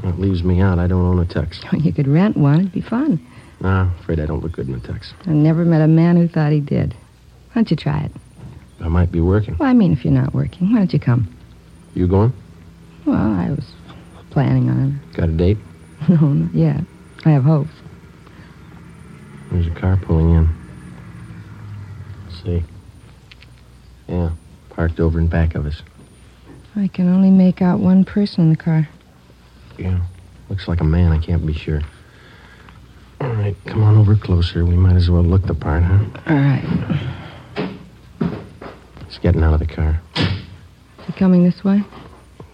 Well, 0.03 0.13
it 0.13 0.19
leaves 0.21 0.43
me 0.43 0.61
out. 0.61 0.79
I 0.79 0.87
don't 0.87 1.05
own 1.05 1.19
a 1.21 1.25
tux. 1.25 1.65
You 1.85 1.93
could 1.93 2.09
rent 2.09 2.37
one. 2.37 2.61
It'd 2.61 2.73
be 2.73 2.81
fun. 2.81 3.25
No, 3.61 3.91
afraid 4.01 4.21
I 4.21 4.27
don't 4.27 4.43
look 4.43 4.53
good 4.53 4.69
in 4.69 4.75
a 4.75 4.79
tux. 4.79 5.13
I 5.27 5.31
never 5.31 5.65
met 5.65 5.81
a 5.81 5.87
man 5.89 6.17
who 6.17 6.29
thought 6.29 6.53
he 6.53 6.61
did. 6.61 6.93
Why 6.93 7.55
don't 7.55 7.71
you 7.71 7.77
try 7.77 8.01
it? 8.01 8.13
I 8.81 8.89
might 8.89 9.11
be 9.11 9.21
working. 9.21 9.57
Well, 9.59 9.69
I 9.69 9.73
mean, 9.73 9.93
if 9.93 10.05
you're 10.05 10.13
not 10.13 10.35
working, 10.35 10.73
why 10.73 10.79
don't 10.79 10.93
you 10.93 11.01
come? 11.01 11.35
You 11.95 12.07
going? 12.07 12.33
Well, 13.07 13.17
I 13.17 13.51
was 13.51 13.65
planning 14.31 14.69
on 14.69 15.01
it. 15.11 15.17
Got 15.17 15.29
a 15.31 15.33
date? 15.33 15.59
No, 16.09 16.17
not 16.17 16.55
yet. 16.55 16.81
I 17.25 17.31
have 17.31 17.45
hopes. 17.45 17.71
There's 19.51 19.67
a 19.67 19.71
car 19.71 19.97
pulling 19.97 20.31
in. 20.35 20.49
Let's 22.25 22.43
see. 22.43 22.65
Yeah, 24.09 24.31
parked 24.71 25.01
over 25.01 25.19
in 25.19 25.27
back 25.29 25.55
of 25.55 25.67
us. 25.67 25.83
I 26.75 26.89
can 26.89 27.09
only 27.09 27.31
make 27.31 27.63
out 27.63 27.81
one 27.81 28.05
person 28.05 28.43
in 28.45 28.51
the 28.51 28.57
car. 28.57 28.89
Yeah, 29.79 30.01
looks 30.49 30.69
like 30.69 30.81
a 30.81 30.85
man. 30.85 31.13
I 31.13 31.19
can't 31.19 31.45
be 31.47 31.53
sure. 31.55 31.81
All 33.21 33.29
right, 33.33 33.57
come 33.67 33.83
on 33.83 33.97
over 33.97 34.15
closer. 34.15 34.65
We 34.65 34.77
might 34.77 34.97
as 34.97 35.11
well 35.11 35.23
look 35.23 35.43
the 35.47 35.55
part, 35.55 35.83
huh? 35.83 36.05
All 36.27 36.37
right. 36.37 37.01
He's 39.09 39.19
getting 39.19 39.43
out 39.43 39.55
of 39.55 39.61
the 39.61 39.67
car, 39.67 40.01
Is 40.17 40.27
he 41.07 41.13
coming 41.13 41.45
this 41.45 41.65
way? 41.65 41.83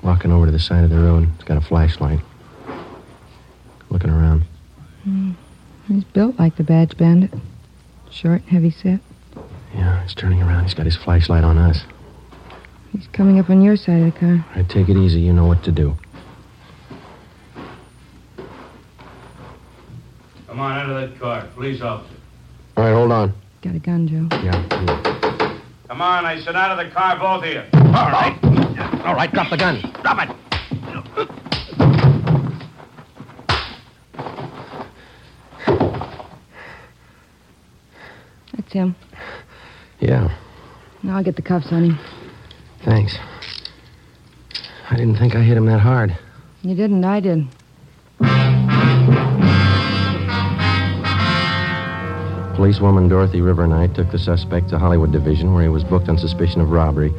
walking 0.03 0.33
over 0.33 0.47
to 0.47 0.53
the 0.53 0.59
side 0.59 0.83
of 0.85 0.91
the 0.91 0.99
road. 0.99 1.29
He's 1.37 1.45
got 1.45 1.57
a 1.57 1.61
flashlight. 1.61 2.21
Looking 3.89 4.11
around. 4.11 4.43
Hmm. 5.05 5.33
He's 5.89 6.05
built 6.05 6.39
like 6.39 6.57
the 6.57 6.65
badge 6.65 6.97
bandit. 6.97 7.33
Short, 8.11 8.43
heavy 8.43 8.71
set. 8.71 9.01
Yeah, 9.75 10.03
he's 10.03 10.15
turning 10.15 10.43
around. 10.43 10.65
He's 10.65 10.75
got 10.75 10.87
his 10.87 10.97
flashlight 10.97 11.45
on 11.45 11.59
us. 11.59 11.85
He's 12.93 13.07
coming 13.09 13.39
up 13.39 13.49
on 13.49 13.63
your 13.63 13.77
side 13.77 14.03
of 14.03 14.13
the 14.13 14.19
car. 14.19 14.45
All 14.51 14.57
right, 14.57 14.69
take 14.69 14.89
it 14.89 14.97
easy. 14.97 15.21
You 15.21 15.33
know 15.33 15.47
what 15.47 15.65
to 15.65 15.73
do. 15.73 15.97
Come 20.47 20.61
on, 20.61 20.79
out 20.79 20.91
of 20.91 21.11
that 21.11 21.19
car. 21.19 21.49
Police 21.55 21.81
officer. 21.81 22.15
All 22.77 22.85
right, 22.85 22.93
hold 22.93 23.11
on. 23.11 23.33
Got 23.63 23.75
a 23.75 23.79
gun, 23.79 24.07
Joe. 24.07 24.37
Yeah. 24.43 25.59
Come 25.89 26.03
on, 26.03 26.27
I 26.27 26.41
said 26.41 26.55
out 26.55 26.79
of 26.79 26.87
the 26.87 26.93
car, 26.93 27.19
both 27.19 27.45
of 27.45 27.51
you. 27.51 27.63
All 27.95 28.11
right. 28.11 28.39
All 29.07 29.15
right, 29.15 29.33
drop 29.33 29.51
the 29.51 29.57
gun. 29.57 29.81
Drop 30.03 30.29
it. 30.29 30.37
Him. 38.73 38.97
Yeah, 40.01 40.35
Now 41.03 41.17
I'll 41.17 41.23
get 41.25 41.37
the 41.37 41.43
cuffs 41.43 41.71
on 41.73 41.85
him. 41.85 41.99
thanks. 42.85 43.17
I 44.91 44.97
didn't 44.97 45.17
think 45.17 45.35
I 45.35 45.43
hit 45.43 45.57
him 45.57 45.67
that 45.67 45.81
hard. 45.81 46.17
You 46.63 46.75
didn't, 46.75 47.05
I 47.05 47.21
did. 47.21 47.47
Policewoman 52.57 53.09
Dorothy 53.09 53.41
River 53.41 53.67
took 53.95 54.11
the 54.13 54.19
suspect 54.19 54.69
to 54.69 54.79
Hollywood 54.79 55.11
Division, 55.11 55.55
where 55.55 55.63
he 55.63 55.69
was 55.69 55.83
booked 55.83 56.09
on 56.09 56.19
suspicion 56.19 56.61
of 56.61 56.71
robbery. 56.71 57.13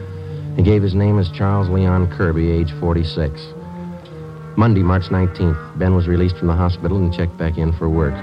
He 0.55 0.61
gave 0.61 0.81
his 0.81 0.93
name 0.93 1.17
as 1.19 1.29
Charles 1.31 1.67
Leon 1.69 2.11
Kirby, 2.11 2.49
age 2.51 2.71
46. 2.79 3.41
Monday, 4.55 4.81
March 4.83 5.05
19th, 5.05 5.77
Ben 5.79 5.95
was 5.95 6.07
released 6.07 6.37
from 6.37 6.47
the 6.47 6.55
hospital 6.55 6.97
and 6.97 7.13
checked 7.13 7.37
back 7.37 7.57
in 7.57 7.73
for 7.73 7.89
work. 7.89 8.13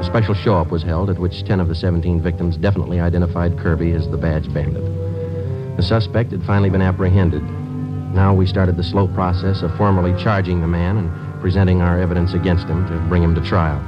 A 0.00 0.04
special 0.04 0.32
show-up 0.32 0.70
was 0.70 0.82
held 0.82 1.10
at 1.10 1.18
which 1.18 1.44
10 1.44 1.60
of 1.60 1.68
the 1.68 1.74
17 1.74 2.22
victims 2.22 2.56
definitely 2.56 3.00
identified 3.00 3.58
Kirby 3.58 3.92
as 3.92 4.08
the 4.08 4.16
badge 4.16 4.50
bandit. 4.54 4.82
The 5.76 5.82
suspect 5.82 6.30
had 6.30 6.42
finally 6.44 6.70
been 6.70 6.80
apprehended. 6.80 7.42
Now 8.14 8.32
we 8.32 8.46
started 8.46 8.78
the 8.78 8.82
slow 8.82 9.08
process 9.08 9.60
of 9.60 9.76
formally 9.76 10.18
charging 10.22 10.62
the 10.62 10.66
man 10.66 10.96
and 10.96 11.40
presenting 11.42 11.82
our 11.82 12.00
evidence 12.00 12.32
against 12.32 12.66
him 12.66 12.88
to 12.88 12.96
bring 13.10 13.22
him 13.22 13.34
to 13.34 13.42
trial. 13.42 13.78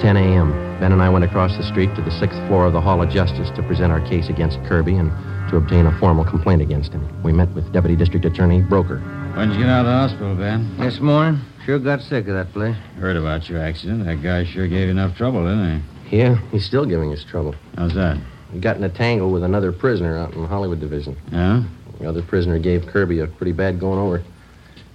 10 0.00 0.16
a.m. 0.16 0.52
Ben 0.80 0.90
and 0.90 1.02
I 1.02 1.10
went 1.10 1.26
across 1.26 1.54
the 1.54 1.64
street 1.64 1.94
to 1.96 2.02
the 2.02 2.18
sixth 2.18 2.38
floor 2.48 2.64
of 2.64 2.72
the 2.72 2.80
Hall 2.80 3.02
of 3.02 3.10
Justice 3.10 3.50
to 3.56 3.62
present 3.64 3.92
our 3.92 4.00
case 4.00 4.30
against 4.30 4.56
Kirby 4.64 4.96
and 4.96 5.10
to 5.50 5.58
obtain 5.58 5.84
a 5.84 5.98
formal 5.98 6.24
complaint 6.24 6.62
against 6.62 6.94
him. 6.94 7.22
We 7.22 7.34
met 7.34 7.50
with 7.50 7.70
Deputy 7.74 7.94
District 7.94 8.24
Attorney 8.24 8.62
Broker. 8.62 9.19
When'd 9.34 9.52
you 9.52 9.60
get 9.60 9.68
out 9.68 9.80
of 9.80 9.86
the 9.86 9.92
hospital, 9.92 10.34
Ben? 10.34 10.76
This 10.78 11.00
morning, 11.00 11.40
sure 11.64 11.78
got 11.78 12.02
sick 12.02 12.26
of 12.28 12.34
that 12.34 12.52
place. 12.52 12.76
Heard 12.98 13.16
about 13.16 13.48
your 13.48 13.60
accident. 13.60 14.04
That 14.04 14.22
guy 14.22 14.44
sure 14.44 14.66
gave 14.66 14.86
you 14.86 14.90
enough 14.90 15.16
trouble, 15.16 15.44
didn't 15.44 15.82
he? 16.08 16.18
Yeah, 16.18 16.36
he's 16.50 16.66
still 16.66 16.84
giving 16.84 17.12
us 17.12 17.24
trouble. 17.24 17.54
How's 17.76 17.94
that? 17.94 18.18
He 18.52 18.58
got 18.58 18.76
in 18.76 18.84
a 18.84 18.88
tangle 18.88 19.30
with 19.30 19.44
another 19.44 19.72
prisoner 19.72 20.18
out 20.18 20.34
in 20.34 20.42
the 20.42 20.48
Hollywood 20.48 20.80
Division. 20.80 21.16
Yeah? 21.30 21.62
The 22.00 22.08
other 22.08 22.22
prisoner 22.22 22.58
gave 22.58 22.86
Kirby 22.86 23.20
a 23.20 23.28
pretty 23.28 23.52
bad 23.52 23.78
going 23.78 23.98
over. 23.98 24.22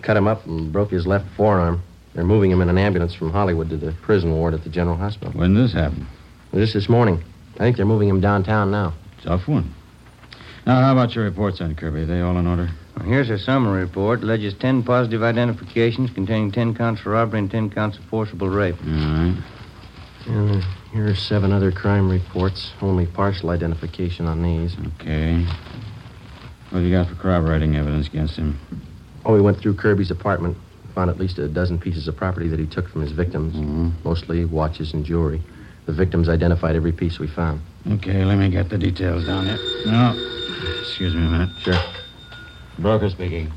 Cut 0.02 0.17
him 0.17 0.28
up 0.28 0.45
and 0.45 0.71
broke 0.71 0.91
his 0.91 1.08
left 1.08 1.26
forearm. 1.36 1.82
They're 2.13 2.26
moving 2.26 2.52
him 2.52 2.62
in 2.62 2.69
an 2.69 2.78
ambulance 2.78 3.15
from 3.15 3.32
Hollywood 3.32 3.69
to 3.69 3.78
the 3.78 3.93
prison 4.04 4.32
ward 4.34 4.54
at 4.54 4.63
the 4.63 4.69
General 4.69 4.98
Hospital. 4.98 5.32
When 5.34 5.54
did 5.54 5.63
this 5.63 5.74
happen? 5.74 6.08
Just 6.54 6.74
this 6.74 6.89
morning. 6.89 7.24
I 7.56 7.60
think 7.60 7.78
they're 7.78 7.86
moving 7.86 8.10
him 8.10 8.21
downtown 8.21 8.69
now. 8.69 8.93
Tough 9.24 9.48
one. 9.48 9.74
Now, 10.67 10.82
how 10.82 10.91
about 10.91 11.15
your 11.15 11.24
reports 11.24 11.62
on 11.62 11.74
Kirby? 11.76 12.02
Are 12.02 12.06
they 12.06 12.21
all 12.21 12.38
in 12.38 12.45
order? 12.45 12.69
Well, 12.97 13.05
here's 13.05 13.29
a 13.29 13.38
summary 13.38 13.81
report. 13.81 14.21
Alleges 14.21 14.53
10 14.55 14.84
positive 14.84 15.23
identifications 15.23 16.12
containing 16.12 16.51
10 16.51 16.75
counts 16.75 17.01
for 17.01 17.12
robbery 17.12 17.39
and 17.39 17.51
10 17.51 17.69
counts 17.69 17.97
of 17.97 18.05
forcible 18.05 18.49
rape. 18.49 18.75
All 18.86 18.91
right. 18.91 19.43
And 20.27 20.63
uh, 20.63 20.65
here 20.91 21.08
are 21.08 21.15
seven 21.15 21.51
other 21.51 21.71
crime 21.71 22.10
reports. 22.10 22.71
Only 22.81 23.05
partial 23.05 23.49
identification 23.51 24.25
on 24.25 24.41
these. 24.41 24.75
Okay. 24.99 25.43
What 26.69 26.79
have 26.79 26.84
you 26.84 26.91
got 26.91 27.08
for 27.08 27.15
corroborating 27.15 27.75
evidence 27.75 28.08
against 28.08 28.36
him? 28.38 28.60
Oh, 29.23 29.34
we 29.34 29.41
went 29.41 29.60
through 29.60 29.75
Kirby's 29.75 30.12
apartment. 30.12 30.58
Found 30.95 31.10
at 31.10 31.19
least 31.19 31.38
a 31.38 31.47
dozen 31.47 31.77
pieces 31.77 32.08
of 32.08 32.15
property 32.15 32.47
that 32.47 32.60
he 32.60 32.65
took 32.65 32.88
from 32.88 33.01
his 33.01 33.12
victims. 33.12 33.55
Mostly 34.03 34.45
watches 34.45 34.93
and 34.93 35.05
jewelry. 35.05 35.43
The 35.86 35.93
victims 35.93 36.29
identified 36.29 36.75
every 36.75 36.91
piece 36.91 37.19
we 37.19 37.27
found. 37.27 37.62
Okay, 37.91 38.25
let 38.25 38.38
me 38.38 38.49
get 38.49 38.69
the 38.69 38.77
details 38.77 39.25
down 39.25 39.45
here. 39.45 39.60
No. 39.86 40.15
Excuse 40.81 41.13
me 41.13 41.25
a 41.25 41.29
minute. 41.29 41.49
Sure. 41.60 41.75
Broker 42.79 43.09
speaking. 43.09 43.51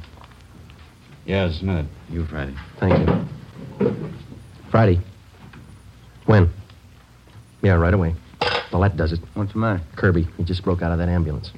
Yes, 1.27 1.61
minute. 1.61 1.87
You, 2.09 2.25
Friday. 2.27 2.55
Thank 2.79 3.09
you. 3.09 4.09
Friday. 4.71 5.01
When? 6.27 6.51
Yeah, 7.63 7.75
right 7.75 7.95
away. 7.95 8.15
Well, 8.73 8.83
that 8.83 8.97
does 8.97 9.13
it. 9.13 9.21
What's 9.35 9.53
the 9.53 9.59
matter? 9.59 9.83
Kirby. 9.97 10.29
He 10.37 10.45
just 10.45 10.63
broke 10.63 10.83
out 10.83 10.93
of 10.93 10.99
that 10.99 11.09
ambulance. 11.09 11.51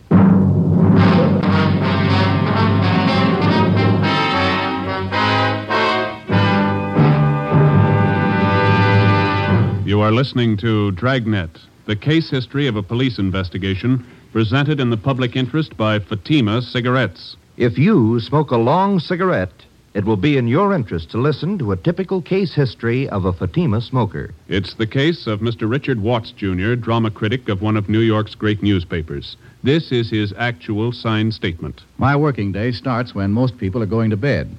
You 9.87 10.01
are 10.01 10.13
listening 10.13 10.57
to 10.59 10.93
Dragnet, 10.93 11.51
the 11.87 11.97
case 11.97 12.31
history 12.31 12.69
of 12.69 12.77
a 12.77 12.83
police 12.83 13.19
investigation 13.19 14.07
presented 14.33 14.79
in 14.79 14.91
the 14.91 14.97
public 14.97 15.35
interest 15.35 15.77
by 15.77 15.99
Fatima 15.99 16.63
Cigarettes. 16.63 17.37
If 17.57 17.79
you 17.79 18.21
smoke 18.21 18.51
a 18.51 18.57
long 18.57 19.01
cigarette, 19.01 19.53
it 19.93 20.05
will 20.05 20.17
be 20.17 20.37
in 20.37 20.47
your 20.47 20.73
interest 20.73 21.11
to 21.11 21.19
listen 21.19 21.59
to 21.59 21.73
a 21.73 21.77
typical 21.77 22.23
case 22.23 22.55
history 22.55 23.09
of 23.09 23.25
a 23.25 23.33
Fatima 23.33 23.81
smoker. 23.81 24.33
It's 24.49 24.75
the 24.75 24.87
case 24.87 25.27
of 25.27 25.41
Mr. 25.41 25.69
Richard 25.69 26.01
Watts, 26.01 26.31
Jr., 26.31 26.75
drama 26.75 27.11
critic 27.11 27.49
of 27.49 27.61
one 27.61 27.77
of 27.77 27.89
New 27.89 27.99
York's 27.99 28.37
great 28.37 28.63
newspapers. 28.63 29.37
This 29.65 29.91
is 29.91 30.11
his 30.11 30.33
actual 30.39 30.93
signed 30.93 31.35
statement. 31.35 31.83
My 31.99 32.15
working 32.15 32.53
day 32.53 32.71
starts 32.71 33.15
when 33.15 33.33
most 33.33 33.59
people 33.59 33.83
are 33.83 33.87
going 33.87 34.11
to 34.11 34.17
bed. 34.17 34.57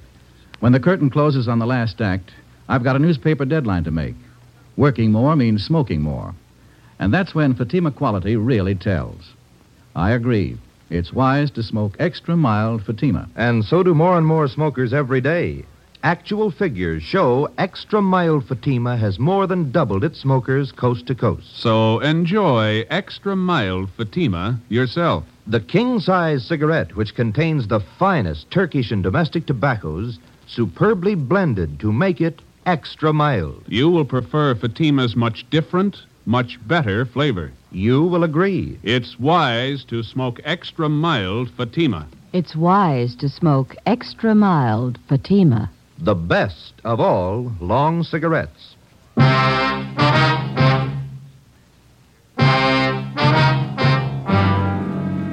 When 0.60 0.72
the 0.72 0.80
curtain 0.80 1.08
closes 1.08 1.48
on 1.48 1.58
the 1.58 1.66
last 1.66 2.00
act, 2.00 2.30
I've 2.68 2.84
got 2.84 2.96
a 2.96 3.00
newspaper 3.00 3.46
deadline 3.46 3.84
to 3.84 3.90
make. 3.90 4.14
Working 4.76 5.12
more 5.12 5.34
means 5.34 5.64
smoking 5.64 6.02
more. 6.02 6.34
And 6.98 7.12
that's 7.12 7.34
when 7.34 7.54
Fatima 7.54 7.90
quality 7.90 8.36
really 8.36 8.74
tells. 8.74 9.32
I 9.96 10.12
agree. 10.12 10.58
It's 10.92 11.10
wise 11.10 11.50
to 11.52 11.62
smoke 11.62 11.96
extra 11.98 12.36
mild 12.36 12.84
Fatima. 12.84 13.26
And 13.34 13.64
so 13.64 13.82
do 13.82 13.94
more 13.94 14.18
and 14.18 14.26
more 14.26 14.46
smokers 14.46 14.92
every 14.92 15.22
day. 15.22 15.64
Actual 16.02 16.50
figures 16.50 17.02
show 17.02 17.48
extra 17.56 18.02
mild 18.02 18.46
Fatima 18.46 18.98
has 18.98 19.18
more 19.18 19.46
than 19.46 19.72
doubled 19.72 20.04
its 20.04 20.20
smokers 20.20 20.70
coast 20.70 21.06
to 21.06 21.14
coast. 21.14 21.46
So 21.56 22.00
enjoy 22.00 22.84
extra 22.90 23.34
mild 23.34 23.88
Fatima 23.96 24.60
yourself. 24.68 25.24
The 25.46 25.60
king 25.60 25.98
size 25.98 26.44
cigarette, 26.44 26.94
which 26.94 27.14
contains 27.14 27.68
the 27.68 27.80
finest 27.80 28.50
Turkish 28.50 28.90
and 28.90 29.02
domestic 29.02 29.46
tobaccos, 29.46 30.18
superbly 30.46 31.14
blended 31.14 31.80
to 31.80 31.90
make 31.90 32.20
it 32.20 32.42
extra 32.66 33.14
mild. 33.14 33.64
You 33.66 33.88
will 33.88 34.04
prefer 34.04 34.54
Fatima's 34.54 35.16
much 35.16 35.48
different, 35.48 36.02
much 36.26 36.58
better 36.66 37.04
flavor. 37.04 37.52
You 37.70 38.04
will 38.04 38.24
agree. 38.24 38.78
It's 38.82 39.18
wise 39.18 39.84
to 39.84 40.02
smoke 40.02 40.40
extra 40.44 40.88
mild 40.88 41.50
Fatima. 41.56 42.06
It's 42.32 42.56
wise 42.56 43.14
to 43.16 43.28
smoke 43.28 43.76
extra 43.86 44.34
mild 44.34 44.98
Fatima. 45.08 45.70
The 45.98 46.14
best 46.14 46.74
of 46.84 47.00
all 47.00 47.52
long 47.60 48.02
cigarettes. 48.02 48.74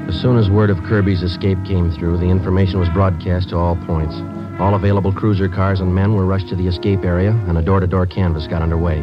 As 0.08 0.21
soon 0.21 0.38
as 0.38 0.49
word 0.49 0.69
of 0.69 0.84
Kirby's 0.84 1.23
escape 1.23 1.58
came 1.65 1.91
through, 1.91 2.17
the 2.17 2.25
information 2.25 2.80
was 2.80 2.89
broadcast 2.89 3.49
to 3.49 3.58
all 3.58 3.78
points. 3.78 4.15
All 4.60 4.75
available 4.75 5.13
cruiser 5.13 5.47
cars 5.47 5.80
and 5.80 5.95
men 5.95 6.13
were 6.13 6.25
rushed 6.25 6.49
to 6.49 6.56
the 6.56 6.67
escape 6.67 7.06
area, 7.06 7.32
and 7.47 7.58
a 7.58 7.62
door 7.62 7.80
to 7.80 7.88
door 7.88 8.06
canvass 8.06 8.45
got 8.45 8.62
underway. 8.62 9.02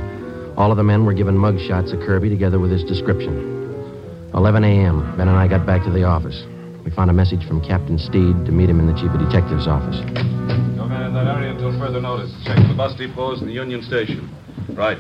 All 0.57 0.71
of 0.71 0.79
the 0.79 0.83
men 0.83 1.05
were 1.05 1.13
given 1.13 1.37
mug 1.37 1.61
shots 1.61 1.93
of 1.93 2.01
Kirby 2.01 2.31
together 2.31 2.59
with 2.59 2.71
his 2.71 2.83
description. 2.83 3.55
11 4.33 4.65
a.m., 4.65 5.17
Ben 5.17 5.29
and 5.29 5.37
I 5.37 5.47
got 5.49 5.67
back 5.67 5.85
to 5.85 5.91
the 5.91 6.05
office. 6.05 6.45
We 6.83 6.91
found 6.91 7.11
a 7.11 7.13
message 7.13 7.47
from 7.47 7.61
Captain 7.61 7.99
Steed 7.99 8.47
to 8.47 8.53
meet 8.53 8.71
him 8.71 8.81
in 8.81 8.87
the 8.87 8.95
chief 8.95 9.11
of 9.11 9.21
detective's 9.21 9.67
office. 9.67 9.99
No 10.77 10.87
man 10.87 11.03
in 11.03 11.15
that 11.15 11.27
area 11.27 11.51
until 11.51 11.79
further 11.79 12.01
notice. 12.01 12.33
Check 12.45 12.57
the 12.69 12.75
bus 12.75 12.95
depots 12.95 13.41
and 13.41 13.49
the 13.49 13.53
Union 13.53 13.83
Station. 13.83 14.35
Right. 14.71 14.99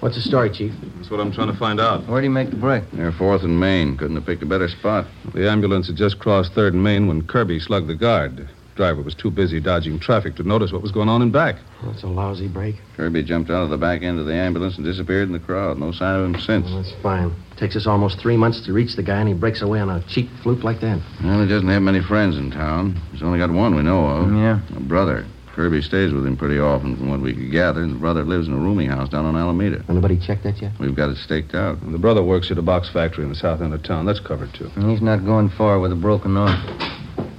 What's 0.00 0.14
the 0.14 0.22
story, 0.22 0.50
Chief? 0.50 0.72
That's 0.96 1.10
what 1.10 1.18
I'm 1.18 1.32
trying 1.32 1.50
to 1.50 1.58
find 1.58 1.80
out. 1.80 2.06
Where'd 2.06 2.22
he 2.22 2.28
make 2.28 2.50
the 2.50 2.56
break? 2.56 2.92
Near 2.92 3.10
4th 3.10 3.42
and 3.42 3.58
Main. 3.58 3.96
Couldn't 3.96 4.16
have 4.16 4.26
picked 4.26 4.42
a 4.42 4.46
better 4.46 4.68
spot. 4.68 5.06
The 5.34 5.50
ambulance 5.50 5.88
had 5.88 5.96
just 5.96 6.20
crossed 6.20 6.54
3rd 6.54 6.74
and 6.74 6.84
Main 6.84 7.08
when 7.08 7.26
Kirby 7.26 7.58
slugged 7.58 7.88
the 7.88 7.96
guard. 7.96 8.48
Driver 8.76 9.00
was 9.00 9.14
too 9.14 9.30
busy 9.30 9.58
dodging 9.58 9.98
traffic 9.98 10.36
to 10.36 10.42
notice 10.42 10.70
what 10.70 10.82
was 10.82 10.92
going 10.92 11.08
on 11.08 11.22
in 11.22 11.30
back. 11.30 11.56
That's 11.82 12.02
a 12.02 12.08
lousy 12.08 12.46
break. 12.46 12.76
Kirby 12.94 13.22
jumped 13.22 13.50
out 13.50 13.62
of 13.62 13.70
the 13.70 13.78
back 13.78 14.02
end 14.02 14.18
of 14.20 14.26
the 14.26 14.34
ambulance 14.34 14.76
and 14.76 14.84
disappeared 14.84 15.28
in 15.28 15.32
the 15.32 15.40
crowd. 15.40 15.78
No 15.78 15.92
sign 15.92 16.20
of 16.20 16.26
him 16.26 16.40
since. 16.40 16.66
Well, 16.66 16.82
that's 16.82 16.94
fine. 17.02 17.34
Takes 17.56 17.74
us 17.74 17.86
almost 17.86 18.20
three 18.20 18.36
months 18.36 18.60
to 18.66 18.74
reach 18.74 18.94
the 18.94 19.02
guy, 19.02 19.18
and 19.20 19.28
he 19.28 19.34
breaks 19.34 19.62
away 19.62 19.80
on 19.80 19.88
a 19.88 20.02
cheap 20.08 20.28
fluke 20.42 20.62
like 20.62 20.80
that. 20.80 21.00
Well, 21.24 21.40
he 21.42 21.48
doesn't 21.48 21.68
have 21.68 21.80
many 21.80 22.02
friends 22.02 22.36
in 22.36 22.50
town. 22.50 23.00
He's 23.12 23.22
only 23.22 23.38
got 23.38 23.50
one 23.50 23.74
we 23.74 23.82
know 23.82 24.04
of. 24.04 24.30
Yeah. 24.34 24.60
A 24.76 24.80
brother. 24.80 25.24
Kirby 25.54 25.80
stays 25.80 26.12
with 26.12 26.26
him 26.26 26.36
pretty 26.36 26.58
often, 26.58 26.96
from 26.98 27.08
what 27.08 27.20
we 27.20 27.32
could 27.32 27.50
gather. 27.50 27.82
and 27.82 27.94
The 27.94 27.98
brother 27.98 28.24
lives 28.24 28.46
in 28.46 28.52
a 28.52 28.58
rooming 28.58 28.90
house 28.90 29.08
down 29.08 29.24
on 29.24 29.36
Alameda. 29.36 29.82
Anybody 29.88 30.18
checked 30.18 30.42
that 30.44 30.60
yet? 30.60 30.72
We've 30.78 30.94
got 30.94 31.08
it 31.08 31.16
staked 31.16 31.54
out. 31.54 31.80
And 31.80 31.94
the 31.94 31.98
brother 31.98 32.22
works 32.22 32.50
at 32.50 32.58
a 32.58 32.62
box 32.62 32.90
factory 32.90 33.24
in 33.24 33.30
the 33.30 33.36
south 33.36 33.62
end 33.62 33.72
of 33.72 33.82
town. 33.82 34.04
That's 34.04 34.20
covered, 34.20 34.52
too. 34.52 34.68
He's 34.86 35.00
not 35.00 35.24
going 35.24 35.48
far 35.48 35.80
with 35.80 35.92
a 35.92 35.96
broken 35.96 36.36
arm. 36.36 36.60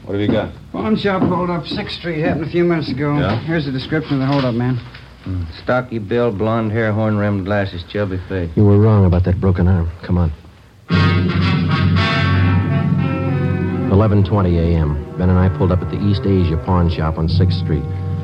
What 0.08 0.14
have 0.14 0.22
you 0.22 0.34
got? 0.34 0.54
Pawn 0.72 0.96
shop 0.96 1.22
hold 1.22 1.50
up 1.50 1.66
6th 1.66 2.00
Street 2.00 2.22
happened 2.22 2.46
a 2.46 2.50
few 2.50 2.64
minutes 2.64 2.90
ago. 2.90 3.18
Yeah? 3.20 3.42
Here's 3.42 3.66
the 3.66 3.74
description 3.74 4.14
of 4.14 4.20
the 4.22 4.26
holdup, 4.26 4.56
man. 4.56 4.78
Hmm. 5.26 5.44
Stocky 5.62 6.00
build, 6.00 6.38
blonde 6.38 6.72
hair, 6.72 6.94
horn 6.94 7.18
rimmed 7.18 7.44
glasses, 7.44 7.84
chubby 7.92 8.18
face. 8.30 8.50
You 8.56 8.64
were 8.64 8.80
wrong 8.80 9.04
about 9.04 9.26
that 9.26 9.42
broken 9.42 9.68
arm. 9.68 9.92
Come 10.04 10.18
on. 10.18 10.32
11:20 13.92 14.58
a.m. 14.58 15.18
Ben 15.18 15.30
and 15.30 15.38
I 15.38 15.50
pulled 15.58 15.74
up 15.74 15.82
at 15.82 15.92
the 15.92 16.00
East 16.00 16.22
Asia 16.26 16.56
pawn 16.66 16.90
shop 16.90 17.18
on 17.18 17.28
6th 17.28 17.60
Street. 17.60 17.84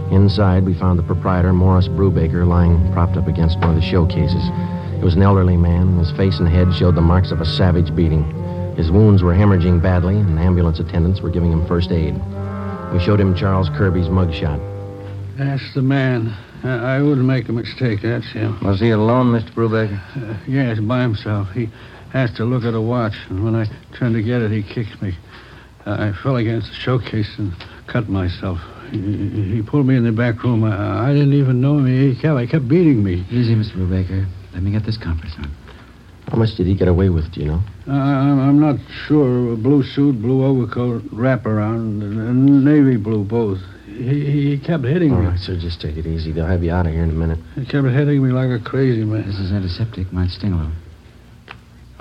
Inside, 0.10 0.66
we 0.66 0.74
found 0.74 0.98
the 0.98 1.04
proprietor, 1.04 1.52
Morris 1.52 1.90
Brubaker, 1.90 2.48
lying 2.48 2.94
propped 2.94 3.18
up 3.18 3.28
against 3.28 3.60
one 3.60 3.72
of 3.72 3.76
the 3.76 3.82
showcases. 3.82 4.44
He 4.96 5.04
was 5.04 5.16
an 5.16 5.22
elderly 5.22 5.58
man, 5.58 5.90
and 5.90 6.00
his 6.00 6.12
face 6.12 6.40
and 6.40 6.48
head 6.48 6.74
showed 6.74 6.96
the 6.96 7.02
marks 7.02 7.32
of 7.32 7.42
a 7.42 7.46
savage 7.46 7.94
beating. 7.94 8.24
His 8.76 8.92
wounds 8.92 9.22
were 9.24 9.34
hemorrhaging 9.34 9.82
badly, 9.82 10.16
and 10.18 10.40
ambulance 10.40 10.80
attendants 10.80 11.22
were 11.22 11.30
giving 11.30 11.52
him 11.52 11.66
first 11.68 11.92
aid. 11.92 12.16
We 12.92 13.00
showed 13.00 13.20
him 13.20 13.36
Charles 13.36 13.70
Kirby's 13.70 14.08
mugshot. 14.08 14.60
That's 15.38 15.74
the 15.74 15.82
man. 15.82 16.36
I, 16.64 16.98
I 16.98 17.02
wouldn't 17.02 17.26
make 17.28 17.50
a 17.50 17.52
mistake. 17.52 18.02
That's 18.02 18.30
him. 18.32 18.60
Was 18.64 18.80
he 18.80 18.90
alone, 18.92 19.32
Mr. 19.32 19.52
Brubaker? 19.54 20.00
Uh, 20.16 20.38
yes, 20.48 20.80
by 20.80 21.02
himself. 21.02 21.50
He 21.52 21.70
has 22.12 22.32
to 22.36 22.46
look 22.46 22.64
at 22.64 22.74
a 22.74 22.82
watch, 22.82 23.16
and 23.30 23.44
when 23.44 23.56
I 23.56 23.66
turned 23.98 24.16
to 24.16 24.22
get 24.24 24.42
it, 24.42 24.52
he 24.52 24.64
kicked 24.64 25.02
me. 25.02 25.16
Uh, 25.86 26.12
I 26.16 26.24
fell 26.24 26.38
against 26.38 26.70
the 26.70 26.76
showcase 26.76 27.30
and 27.38 27.52
cut 27.88 28.08
myself. 28.10 28.60
He, 28.92 29.00
he- 29.02 29.56
he 29.56 29.62
pulled 29.62 29.86
me 29.88 29.96
in 29.98 30.04
the 30.04 30.12
back 30.12 30.44
room. 30.44 30.64
I, 30.64 31.10
I 31.10 31.14
didn't 31.14 31.34
even 31.34 31.62
know 31.62 31.78
him. 31.80 31.88
He 31.88 32.20
kept, 32.20 32.40
he 32.40 32.48
kept 32.48 32.68
beating 32.68 33.04
me. 33.04 33.26
Easy, 33.32 33.56
Mr. 33.56 33.74
Brubaker. 33.76 34.26
Let 34.54 34.62
me 34.64 34.72
get 34.72 34.86
this 34.86 34.98
compress 34.98 35.34
on. 35.38 35.52
How 36.34 36.40
much 36.40 36.56
did 36.56 36.66
he 36.66 36.74
get 36.74 36.88
away 36.88 37.10
with, 37.10 37.32
do 37.32 37.42
you 37.42 37.46
know? 37.46 37.62
Uh, 37.88 37.92
I'm 37.92 38.40
I'm 38.40 38.60
not 38.60 38.78
sure. 39.06 39.54
A 39.54 39.56
blue 39.56 39.84
suit, 39.84 40.20
blue 40.20 40.44
overcoat, 40.44 41.04
wraparound, 41.12 42.02
and, 42.02 42.20
and 42.20 42.66
navy 42.66 42.98
blue 42.98 43.24
both. 43.24 43.60
He, 43.86 44.56
he 44.56 44.58
kept 44.58 44.84
hitting 44.84 45.14
All 45.14 45.20
me. 45.20 45.28
right, 45.28 45.38
sir, 45.40 45.56
just 45.60 45.80
take 45.80 45.96
it 45.96 46.08
easy. 46.08 46.32
They'll 46.32 46.48
have 46.48 46.64
you 46.64 46.72
out 46.72 46.88
of 46.88 46.92
here 46.94 47.04
in 47.04 47.12
a 47.12 47.14
minute. 47.14 47.38
He 47.54 47.68
kept 47.68 47.86
hitting 47.86 48.24
me 48.26 48.32
like 48.32 48.50
a 48.50 48.58
crazy 48.58 49.04
man. 49.04 49.28
This 49.28 49.38
is 49.38 49.52
antiseptic. 49.52 50.12
Might 50.12 50.32
sting 50.32 50.54
a 50.54 50.58
little. 50.58 50.72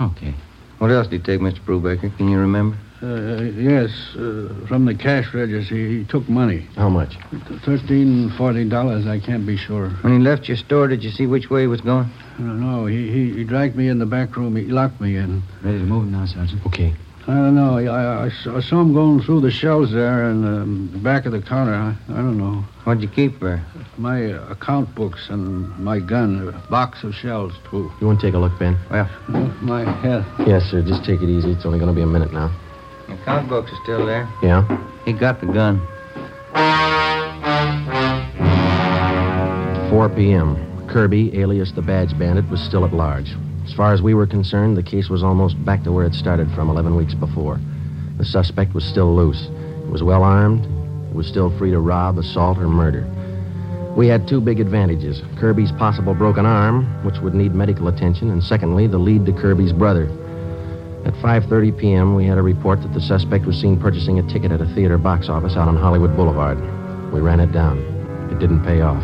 Okay. 0.01 0.33
What 0.79 0.89
else 0.89 1.05
did 1.07 1.21
he 1.21 1.25
take, 1.27 1.39
Mr. 1.39 1.59
Brubaker? 1.63 2.17
Can 2.17 2.27
you 2.27 2.39
remember? 2.39 2.75
Uh, 3.03 3.41
yes, 3.59 3.89
uh, 4.15 4.65
from 4.65 4.85
the 4.85 4.95
cash 4.95 5.33
register. 5.33 5.75
He, 5.75 5.99
he 5.99 6.03
took 6.05 6.29
money. 6.29 6.69
How 6.77 6.87
much? 6.87 7.17
Thirteen, 7.65 8.29
forty 8.37 8.67
dollars. 8.69 9.05
I 9.05 9.19
can't 9.19 9.45
be 9.45 9.57
sure. 9.57 9.89
When 9.89 10.13
he 10.13 10.19
left 10.19 10.47
your 10.47 10.55
store, 10.55 10.87
did 10.87 11.03
you 11.03 11.11
see 11.11 11.27
which 11.27 11.49
way 11.49 11.61
he 11.61 11.67
was 11.67 11.81
going? 11.81 12.09
I 12.35 12.37
don't 12.37 12.61
know. 12.61 12.85
He, 12.85 13.11
he, 13.11 13.33
he 13.33 13.43
dragged 13.43 13.75
me 13.75 13.89
in 13.89 13.99
the 13.99 14.05
back 14.05 14.37
room. 14.37 14.55
He 14.55 14.63
locked 14.63 15.01
me 15.01 15.17
in. 15.17 15.43
Ready 15.61 15.79
to 15.79 15.83
move 15.83 16.07
now, 16.07 16.25
Sergeant? 16.25 16.65
Okay. 16.65 16.93
I 17.27 17.35
don't 17.35 17.55
know. 17.55 17.77
I, 17.77 17.83
I, 17.83 18.25
I 18.25 18.29
saw, 18.61 18.81
him 18.81 18.93
going 18.93 19.21
through 19.21 19.41
the 19.41 19.51
shelves 19.51 19.91
there 19.91 20.29
in 20.29 20.45
um, 20.45 20.89
the 20.93 20.99
back 20.99 21.25
of 21.25 21.33
the 21.33 21.41
counter. 21.41 21.73
I, 21.73 21.95
I 22.09 22.15
don't 22.15 22.37
know. 22.37 22.63
What'd 22.85 23.03
you 23.03 23.09
keep 23.09 23.39
there? 23.41 23.65
My 23.97 24.31
uh, 24.31 24.47
account 24.49 24.95
books 24.95 25.27
and 25.29 25.69
my 25.77 25.99
gun, 25.99 26.49
a 26.49 26.69
box 26.69 27.03
of 27.03 27.13
shells, 27.13 27.53
too. 27.69 27.91
You 27.99 28.07
want 28.07 28.21
to 28.21 28.27
take 28.27 28.33
a 28.33 28.39
look, 28.39 28.57
Ben? 28.59 28.77
Well, 28.89 29.09
my 29.61 29.83
head. 30.01 30.25
Yes, 30.47 30.63
sir. 30.63 30.81
Just 30.81 31.03
take 31.03 31.21
it 31.21 31.29
easy. 31.29 31.51
It's 31.51 31.65
only 31.65 31.79
going 31.79 31.91
to 31.91 31.95
be 31.95 32.01
a 32.01 32.07
minute 32.07 32.31
now. 32.33 32.49
The 33.07 33.13
account 33.13 33.49
books 33.49 33.71
are 33.71 33.83
still 33.83 34.05
there. 34.05 34.29
Yeah? 34.41 34.65
He 35.05 35.13
got 35.13 35.41
the 35.41 35.47
gun. 35.47 35.79
4 39.89 40.09
p.m. 40.09 40.87
Kirby, 40.87 41.39
alias 41.39 41.71
the 41.71 41.81
Badge 41.81 42.17
Bandit, 42.17 42.49
was 42.49 42.61
still 42.61 42.85
at 42.85 42.93
large. 42.93 43.31
As 43.65 43.73
far 43.73 43.93
as 43.93 44.01
we 44.01 44.13
were 44.13 44.27
concerned, 44.27 44.75
the 44.75 44.83
case 44.83 45.09
was 45.09 45.23
almost 45.23 45.63
back 45.63 45.83
to 45.83 45.91
where 45.91 46.05
it 46.05 46.13
started 46.13 46.51
from 46.51 46.69
11 46.69 46.95
weeks 46.95 47.13
before. 47.13 47.59
The 48.17 48.25
suspect 48.25 48.73
was 48.73 48.83
still 48.83 49.15
loose. 49.15 49.49
He 49.85 49.91
was 49.91 50.03
well 50.03 50.23
armed. 50.23 50.65
He 51.09 51.15
was 51.15 51.27
still 51.27 51.55
free 51.57 51.71
to 51.71 51.79
rob, 51.79 52.17
assault, 52.17 52.57
or 52.57 52.67
murder. 52.67 53.07
We 53.95 54.07
had 54.07 54.27
two 54.27 54.41
big 54.41 54.59
advantages 54.59 55.21
Kirby's 55.39 55.71
possible 55.73 56.15
broken 56.15 56.45
arm, 56.45 56.85
which 57.05 57.19
would 57.19 57.35
need 57.35 57.53
medical 57.53 57.87
attention, 57.87 58.31
and 58.31 58.43
secondly, 58.43 58.87
the 58.87 58.97
lead 58.97 59.25
to 59.27 59.33
Kirby's 59.33 59.73
brother. 59.73 60.09
At 61.05 61.13
5:30 61.15 61.77
p.m., 61.77 62.15
we 62.15 62.25
had 62.25 62.37
a 62.37 62.41
report 62.41 62.81
that 62.81 62.93
the 62.93 63.01
suspect 63.01 63.45
was 63.45 63.59
seen 63.59 63.77
purchasing 63.77 64.19
a 64.19 64.23
ticket 64.23 64.51
at 64.51 64.61
a 64.61 64.65
theater 64.67 64.97
box 64.97 65.27
office 65.27 65.57
out 65.57 65.67
on 65.67 65.75
Hollywood 65.75 66.15
Boulevard. 66.15 66.57
We 67.11 67.19
ran 67.19 67.41
it 67.41 67.51
down. 67.51 67.79
It 68.31 68.39
didn't 68.39 68.63
pay 68.63 68.81
off. 68.81 69.03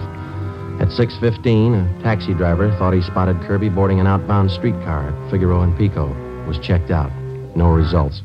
At 0.80 0.92
6:15, 0.92 1.74
a 1.76 2.02
taxi 2.02 2.34
driver 2.34 2.72
thought 2.78 2.94
he 2.94 3.02
spotted 3.02 3.42
Kirby 3.42 3.68
boarding 3.68 4.00
an 4.00 4.08
outbound 4.08 4.50
streetcar 4.50 5.10
at 5.10 5.30
Figueroa 5.30 5.64
and 5.64 5.78
Pico. 5.78 6.16
Was 6.48 6.58
checked 6.58 6.90
out. 6.90 7.12
No 7.56 7.70
results. 7.74 8.22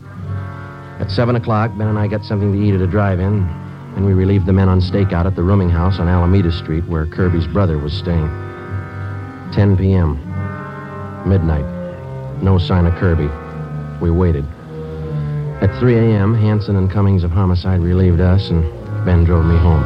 At 1.01 1.11
7 1.11 1.35
o'clock, 1.35 1.77
Ben 1.77 1.89
and 1.89 1.99
I 1.99 2.07
got 2.07 2.25
something 2.25 2.53
to 2.53 2.59
eat 2.59 2.75
at 2.75 2.81
a 2.81 2.87
drive-in, 2.87 3.43
and 3.97 4.07
we 4.07 4.13
relieved 4.15 4.47
the 4.47 4.53
men 4.53 4.69
on 4.69 4.81
stakeout 4.81 5.27
at 5.27 5.35
the 5.35 5.43
rooming 5.43 5.69
house 5.69 5.99
on 5.99 6.09
Alameda 6.09 6.53
Street 6.53 6.87
where 6.87 7.07
Kirby's 7.07 7.49
brother 7.49 7.77
was 7.77 7.93
staying. 7.93 8.31
10 9.53 9.77
p.m. 9.77 10.15
Midnight. 11.29 11.67
No 12.41 12.57
sign 12.59 12.87
of 12.87 12.95
Kirby. 12.95 13.44
We 14.01 14.11
waited. 14.11 14.45
At 15.61 15.79
3 15.79 15.97
a.m., 15.97 16.35
Hanson 16.35 16.77
and 16.77 16.91
Cummings 16.91 17.25
of 17.25 17.31
Homicide 17.31 17.81
relieved 17.81 18.21
us, 18.21 18.51
and 18.51 18.63
Ben 19.05 19.25
drove 19.25 19.45
me 19.47 19.57
home. 19.57 19.83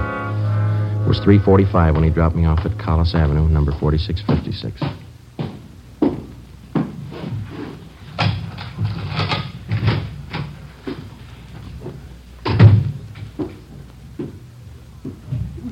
It 1.04 1.08
was 1.08 1.20
3.45 1.20 1.94
when 1.94 2.02
he 2.04 2.10
dropped 2.10 2.34
me 2.34 2.44
off 2.44 2.64
at 2.66 2.78
Collis 2.78 3.14
Avenue, 3.14 3.46
number 3.48 3.72
4656. 3.72 4.80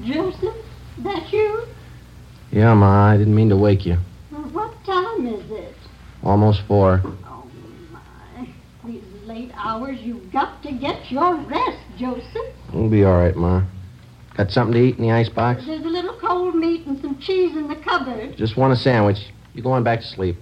Joseph, 0.05 0.55
that 0.99 1.33
you? 1.33 1.66
Yeah, 2.53 2.75
Ma, 2.75 3.09
I 3.09 3.16
didn't 3.16 3.35
mean 3.35 3.49
to 3.49 3.57
wake 3.57 3.85
you. 3.85 3.99
Well, 4.31 4.42
what 4.51 4.85
time 4.85 5.27
is 5.27 5.51
it? 5.51 5.75
Almost 6.22 6.62
four. 6.62 7.03
Hours, 9.77 9.99
you've 10.01 10.33
got 10.33 10.62
to 10.62 10.73
get 10.73 11.11
your 11.11 11.37
rest, 11.37 11.79
Joseph. 11.99 12.55
We'll 12.73 12.91
be 12.91 13.05
all 13.05 13.19
right, 13.19 13.37
Ma. 13.37 13.62
Got 14.37 14.51
something 14.51 14.75
to 14.75 14.81
eat 14.81 14.97
in 14.97 15.03
the 15.03 15.12
icebox? 15.12 15.65
There's 15.67 15.85
a 15.85 15.89
little 15.89 16.19
cold 16.19 16.55
meat 16.55 16.87
and 16.87 17.01
some 17.01 17.19
cheese 17.19 17.57
in 17.57 17.69
the 17.69 17.77
cupboard. 17.77 18.37
Just 18.37 18.57
want 18.57 18.73
a 18.73 18.77
sandwich. 18.77 19.19
You 19.55 19.62
go 19.62 19.73
on 19.73 19.85
back 19.85 20.01
to 20.01 20.07
sleep. 20.07 20.37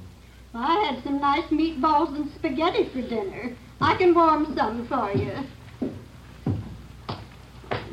I 0.55 0.85
had 0.85 1.03
some 1.03 1.21
nice 1.21 1.49
meatballs 1.51 2.15
and 2.15 2.31
spaghetti 2.35 2.89
for 2.91 3.03
dinner. 3.03 3.57
I 3.81 3.97
can 3.97 4.15
warm 4.15 4.55
some 4.57 4.87
for 4.87 5.13
you. 5.13 5.33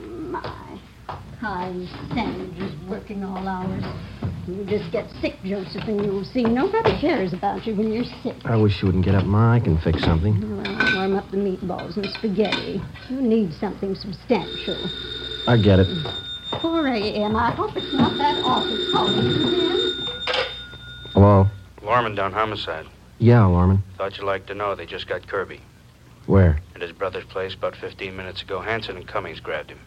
My, 0.07 0.79
high 1.39 1.87
sandwiches 2.13 2.73
working 2.87 3.23
all 3.23 3.47
hours. 3.47 3.83
You 4.47 4.63
just 4.65 4.91
get 4.91 5.09
sick, 5.21 5.35
Joseph, 5.43 5.83
and 5.87 6.03
you'll 6.03 6.25
see 6.25 6.43
nobody 6.43 6.99
cares 6.99 7.33
about 7.33 7.65
you 7.65 7.75
when 7.75 7.91
you're 7.91 8.05
sick. 8.23 8.35
I 8.45 8.55
wish 8.55 8.81
you 8.81 8.87
wouldn't 8.87 9.05
get 9.05 9.15
up, 9.15 9.25
Ma. 9.25 9.53
I 9.53 9.59
can 9.59 9.77
fix 9.79 10.03
something. 10.03 10.39
Well, 10.63 10.80
warm 11.01 11.17
up 11.17 11.31
the 11.31 11.37
meatballs 11.37 11.97
and 11.97 12.05
spaghetti. 12.11 12.79
You 13.09 13.21
need 13.21 13.53
something 13.53 13.95
substantial. 13.95 14.77
I 15.47 15.57
get 15.57 15.79
it. 15.79 15.87
4 16.61 16.87
a.m. 16.87 17.35
I 17.35 17.49
hope 17.51 17.75
it's 17.75 17.91
not 17.93 18.15
that 18.17 18.43
office 18.43 18.91
calling. 18.91 19.31
Hello? 21.13 21.47
Lorman 21.81 22.13
down 22.13 22.33
homicide. 22.33 22.85
Yeah, 23.17 23.43
Lorman. 23.45 23.81
Thought 23.97 24.17
you'd 24.17 24.25
like 24.25 24.45
to 24.47 24.53
know 24.53 24.75
they 24.75 24.85
just 24.85 25.07
got 25.07 25.25
Kirby. 25.27 25.59
Where? 26.27 26.59
At 26.75 26.81
his 26.81 26.91
brother's 26.91 27.25
place 27.25 27.55
about 27.55 27.75
15 27.75 28.15
minutes 28.15 28.43
ago, 28.43 28.61
Hanson 28.61 28.95
and 28.95 29.07
Cummings 29.07 29.39
grabbed 29.39 29.71
him. 29.71 29.79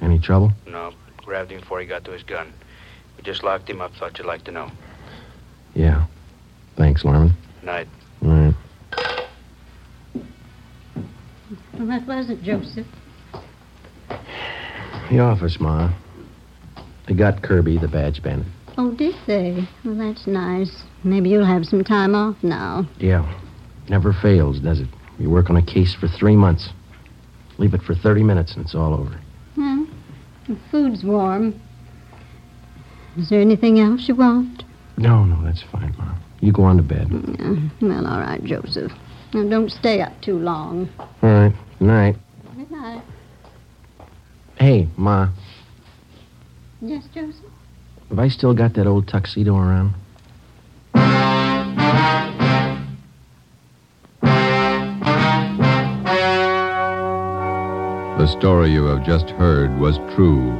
Any 0.00 0.18
trouble? 0.18 0.52
No, 0.66 0.94
grabbed 1.18 1.52
him 1.52 1.60
before 1.60 1.80
he 1.80 1.86
got 1.86 2.04
to 2.06 2.12
his 2.12 2.22
gun. 2.22 2.50
We 3.18 3.22
just 3.22 3.42
locked 3.42 3.68
him 3.68 3.82
up. 3.82 3.94
Thought 3.96 4.16
you'd 4.18 4.26
like 4.26 4.44
to 4.44 4.50
know. 4.50 4.70
Yeah. 5.74 6.06
Thanks, 6.76 7.04
Lorman. 7.04 7.34
Night. 7.62 7.86
All 8.22 8.30
right. 8.30 8.54
Well, 11.78 11.86
that 11.88 12.06
wasn't 12.06 12.42
Joseph. 12.42 12.86
The 15.10 15.18
office, 15.18 15.58
Ma. 15.60 15.92
They 17.06 17.14
got 17.14 17.42
Kirby, 17.42 17.78
the 17.78 17.88
badge 17.88 18.22
bandit. 18.22 18.46
Oh, 18.76 18.92
did 18.92 19.14
they? 19.26 19.68
Well, 19.84 19.94
that's 19.94 20.26
nice. 20.26 20.82
Maybe 21.04 21.30
you'll 21.30 21.44
have 21.44 21.64
some 21.66 21.84
time 21.84 22.14
off 22.14 22.36
now. 22.42 22.86
Yeah. 22.98 23.30
Never 23.88 24.12
fails, 24.12 24.60
does 24.60 24.80
it? 24.80 24.88
You 25.18 25.30
work 25.30 25.50
on 25.50 25.56
a 25.56 25.62
case 25.62 25.94
for 25.94 26.08
three 26.08 26.34
months. 26.34 26.70
Leave 27.58 27.74
it 27.74 27.82
for 27.82 27.94
30 27.94 28.22
minutes 28.22 28.54
and 28.54 28.64
it's 28.64 28.74
all 28.74 28.94
over. 28.94 29.20
Hmm? 29.54 29.84
The 30.48 30.58
food's 30.70 31.04
warm. 31.04 31.60
Is 33.16 33.28
there 33.28 33.40
anything 33.40 33.78
else 33.78 34.08
you 34.08 34.16
want? 34.16 34.64
No, 34.96 35.24
no, 35.24 35.44
that's 35.44 35.62
fine, 35.62 35.94
Ma. 35.98 36.14
You 36.40 36.52
go 36.52 36.64
on 36.64 36.76
to 36.78 36.82
bed. 36.82 37.08
Yeah. 37.10 37.54
Well, 37.80 38.06
all 38.06 38.20
right, 38.20 38.42
Joseph. 38.42 38.92
Now, 39.32 39.48
don't 39.48 39.70
stay 39.70 40.00
up 40.00 40.20
too 40.20 40.38
long. 40.38 40.88
All 40.98 41.08
right. 41.22 41.54
Good 41.84 41.90
night. 41.90 42.16
Good 42.56 42.70
night. 42.70 43.02
Hey, 44.58 44.88
Ma, 44.96 45.28
Yes, 46.80 47.04
Joseph? 47.14 47.44
have 48.08 48.18
I 48.18 48.28
still 48.28 48.54
got 48.54 48.72
that 48.72 48.86
old 48.86 49.06
tuxedo 49.06 49.54
around? 49.54 49.92
The 58.16 58.26
story 58.38 58.70
you 58.72 58.86
have 58.86 59.04
just 59.04 59.28
heard 59.28 59.78
was 59.78 59.98
true. 60.14 60.52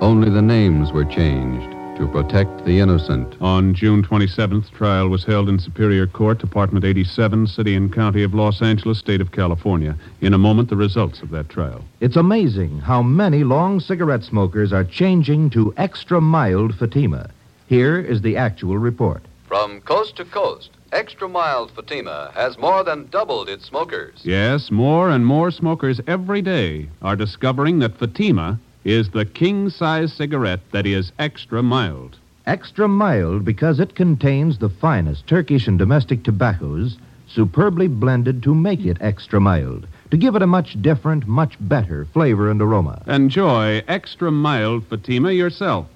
Only 0.00 0.30
the 0.30 0.40
names 0.40 0.92
were 0.92 1.04
changed 1.04 1.74
to 2.00 2.06
protect 2.06 2.64
the 2.64 2.80
innocent. 2.80 3.36
On 3.42 3.74
June 3.74 4.02
27th, 4.02 4.70
trial 4.70 5.10
was 5.10 5.22
held 5.22 5.50
in 5.50 5.58
Superior 5.58 6.06
Court, 6.06 6.38
Department 6.38 6.82
87, 6.82 7.46
City 7.46 7.74
and 7.74 7.92
County 7.92 8.22
of 8.22 8.32
Los 8.32 8.62
Angeles, 8.62 8.98
State 8.98 9.20
of 9.20 9.32
California. 9.32 9.94
In 10.22 10.32
a 10.32 10.38
moment, 10.38 10.70
the 10.70 10.76
results 10.76 11.20
of 11.20 11.28
that 11.28 11.50
trial. 11.50 11.84
It's 12.00 12.16
amazing 12.16 12.78
how 12.78 13.02
many 13.02 13.44
long 13.44 13.80
cigarette 13.80 14.24
smokers 14.24 14.72
are 14.72 14.82
changing 14.82 15.50
to 15.50 15.74
extra 15.76 16.22
mild 16.22 16.74
Fatima. 16.74 17.28
Here 17.66 18.00
is 18.00 18.22
the 18.22 18.38
actual 18.38 18.78
report. 18.78 19.22
From 19.46 19.82
coast 19.82 20.16
to 20.16 20.24
coast, 20.24 20.70
Extra 20.92 21.28
Mild 21.28 21.70
Fatima 21.70 22.32
has 22.34 22.58
more 22.58 22.82
than 22.82 23.08
doubled 23.10 23.48
its 23.48 23.66
smokers. 23.66 24.20
Yes, 24.24 24.70
more 24.70 25.10
and 25.10 25.24
more 25.24 25.50
smokers 25.50 26.00
every 26.06 26.42
day 26.42 26.88
are 27.02 27.14
discovering 27.14 27.78
that 27.80 27.96
Fatima 27.96 28.58
is 28.84 29.10
the 29.10 29.24
king 29.24 29.68
size 29.68 30.12
cigarette 30.12 30.60
that 30.72 30.86
is 30.86 31.12
extra 31.18 31.62
mild. 31.62 32.16
Extra 32.46 32.88
mild 32.88 33.44
because 33.44 33.78
it 33.78 33.94
contains 33.94 34.58
the 34.58 34.68
finest 34.68 35.26
Turkish 35.26 35.66
and 35.68 35.78
domestic 35.78 36.22
tobaccos 36.22 36.96
superbly 37.28 37.86
blended 37.86 38.42
to 38.42 38.54
make 38.54 38.84
it 38.84 38.96
extra 39.00 39.40
mild, 39.40 39.86
to 40.10 40.16
give 40.16 40.34
it 40.34 40.42
a 40.42 40.46
much 40.46 40.80
different, 40.82 41.26
much 41.26 41.56
better 41.60 42.04
flavor 42.06 42.50
and 42.50 42.60
aroma. 42.60 43.02
Enjoy 43.06 43.82
extra 43.86 44.30
mild 44.30 44.84
Fatima 44.86 45.30
yourself. 45.30 45.86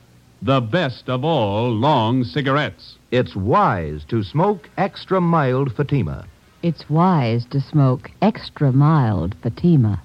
The 0.42 0.60
best 0.60 1.08
of 1.08 1.24
all 1.24 1.70
long 1.70 2.22
cigarettes. 2.22 2.96
It's 3.10 3.34
wise 3.34 4.04
to 4.08 4.22
smoke 4.22 4.68
extra 4.76 5.20
mild 5.20 5.74
Fatima. 5.74 6.26
It's 6.62 6.88
wise 6.88 7.44
to 7.46 7.60
smoke 7.60 8.10
extra 8.22 8.70
mild 8.70 9.34
Fatima. 9.42 10.02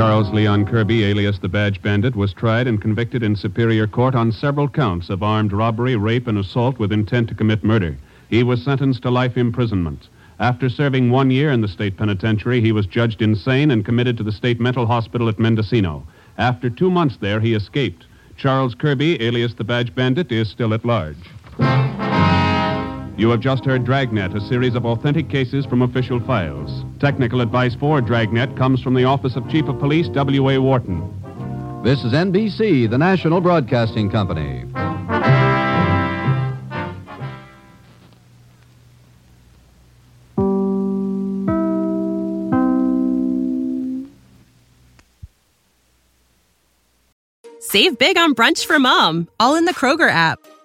Charles 0.00 0.30
Leon 0.30 0.64
Kirby, 0.66 1.04
alias 1.04 1.38
the 1.40 1.48
Badge 1.48 1.82
Bandit, 1.82 2.16
was 2.16 2.32
tried 2.32 2.66
and 2.66 2.80
convicted 2.80 3.22
in 3.22 3.36
Superior 3.36 3.86
Court 3.86 4.14
on 4.14 4.32
several 4.32 4.68
counts 4.68 5.10
of 5.10 5.22
armed 5.22 5.52
robbery, 5.52 5.96
rape, 5.96 6.26
and 6.26 6.38
assault 6.38 6.78
with 6.78 6.92
intent 6.92 7.28
to 7.28 7.34
commit 7.34 7.62
murder. 7.62 7.98
He 8.28 8.42
was 8.42 8.62
sentenced 8.62 9.02
to 9.02 9.10
life 9.10 9.36
imprisonment. 9.36 10.08
After 10.38 10.70
serving 10.70 11.10
one 11.10 11.30
year 11.30 11.50
in 11.50 11.60
the 11.60 11.68
state 11.68 11.98
penitentiary, 11.98 12.62
he 12.62 12.72
was 12.72 12.86
judged 12.86 13.20
insane 13.20 13.70
and 13.70 13.84
committed 13.84 14.16
to 14.16 14.22
the 14.22 14.32
state 14.32 14.58
mental 14.58 14.86
hospital 14.86 15.28
at 15.28 15.38
Mendocino. 15.38 16.06
After 16.38 16.70
two 16.70 16.90
months 16.90 17.18
there, 17.18 17.40
he 17.40 17.52
escaped. 17.52 18.06
Charles 18.38 18.74
Kirby, 18.74 19.20
alias 19.22 19.54
the 19.54 19.64
Badge 19.64 19.94
Bandit, 19.94 20.32
is 20.32 20.48
still 20.48 20.72
at 20.72 20.84
large. 20.84 21.18
You 23.16 23.28
have 23.30 23.40
just 23.40 23.64
heard 23.64 23.84
Dragnet, 23.84 24.34
a 24.34 24.40
series 24.40 24.74
of 24.74 24.86
authentic 24.86 25.28
cases 25.28 25.66
from 25.66 25.82
official 25.82 26.20
files. 26.20 26.84
Technical 27.00 27.40
advice 27.40 27.74
for 27.74 28.00
Dragnet 28.00 28.56
comes 28.56 28.80
from 28.82 28.94
the 28.94 29.04
Office 29.04 29.36
of 29.36 29.48
Chief 29.50 29.66
of 29.66 29.78
Police 29.78 30.08
W.A. 30.08 30.60
Worton. 30.60 31.82
This 31.84 32.04
is 32.04 32.12
NBC, 32.12 32.88
the 32.88 32.98
national 32.98 33.40
broadcasting 33.40 34.10
company. 34.10 34.64
Save 47.60 47.98
big 47.98 48.18
on 48.18 48.34
brunch 48.34 48.64
for 48.66 48.78
mom, 48.78 49.28
all 49.38 49.54
in 49.54 49.64
the 49.64 49.72
Kroger 49.72 50.10
app. 50.10 50.38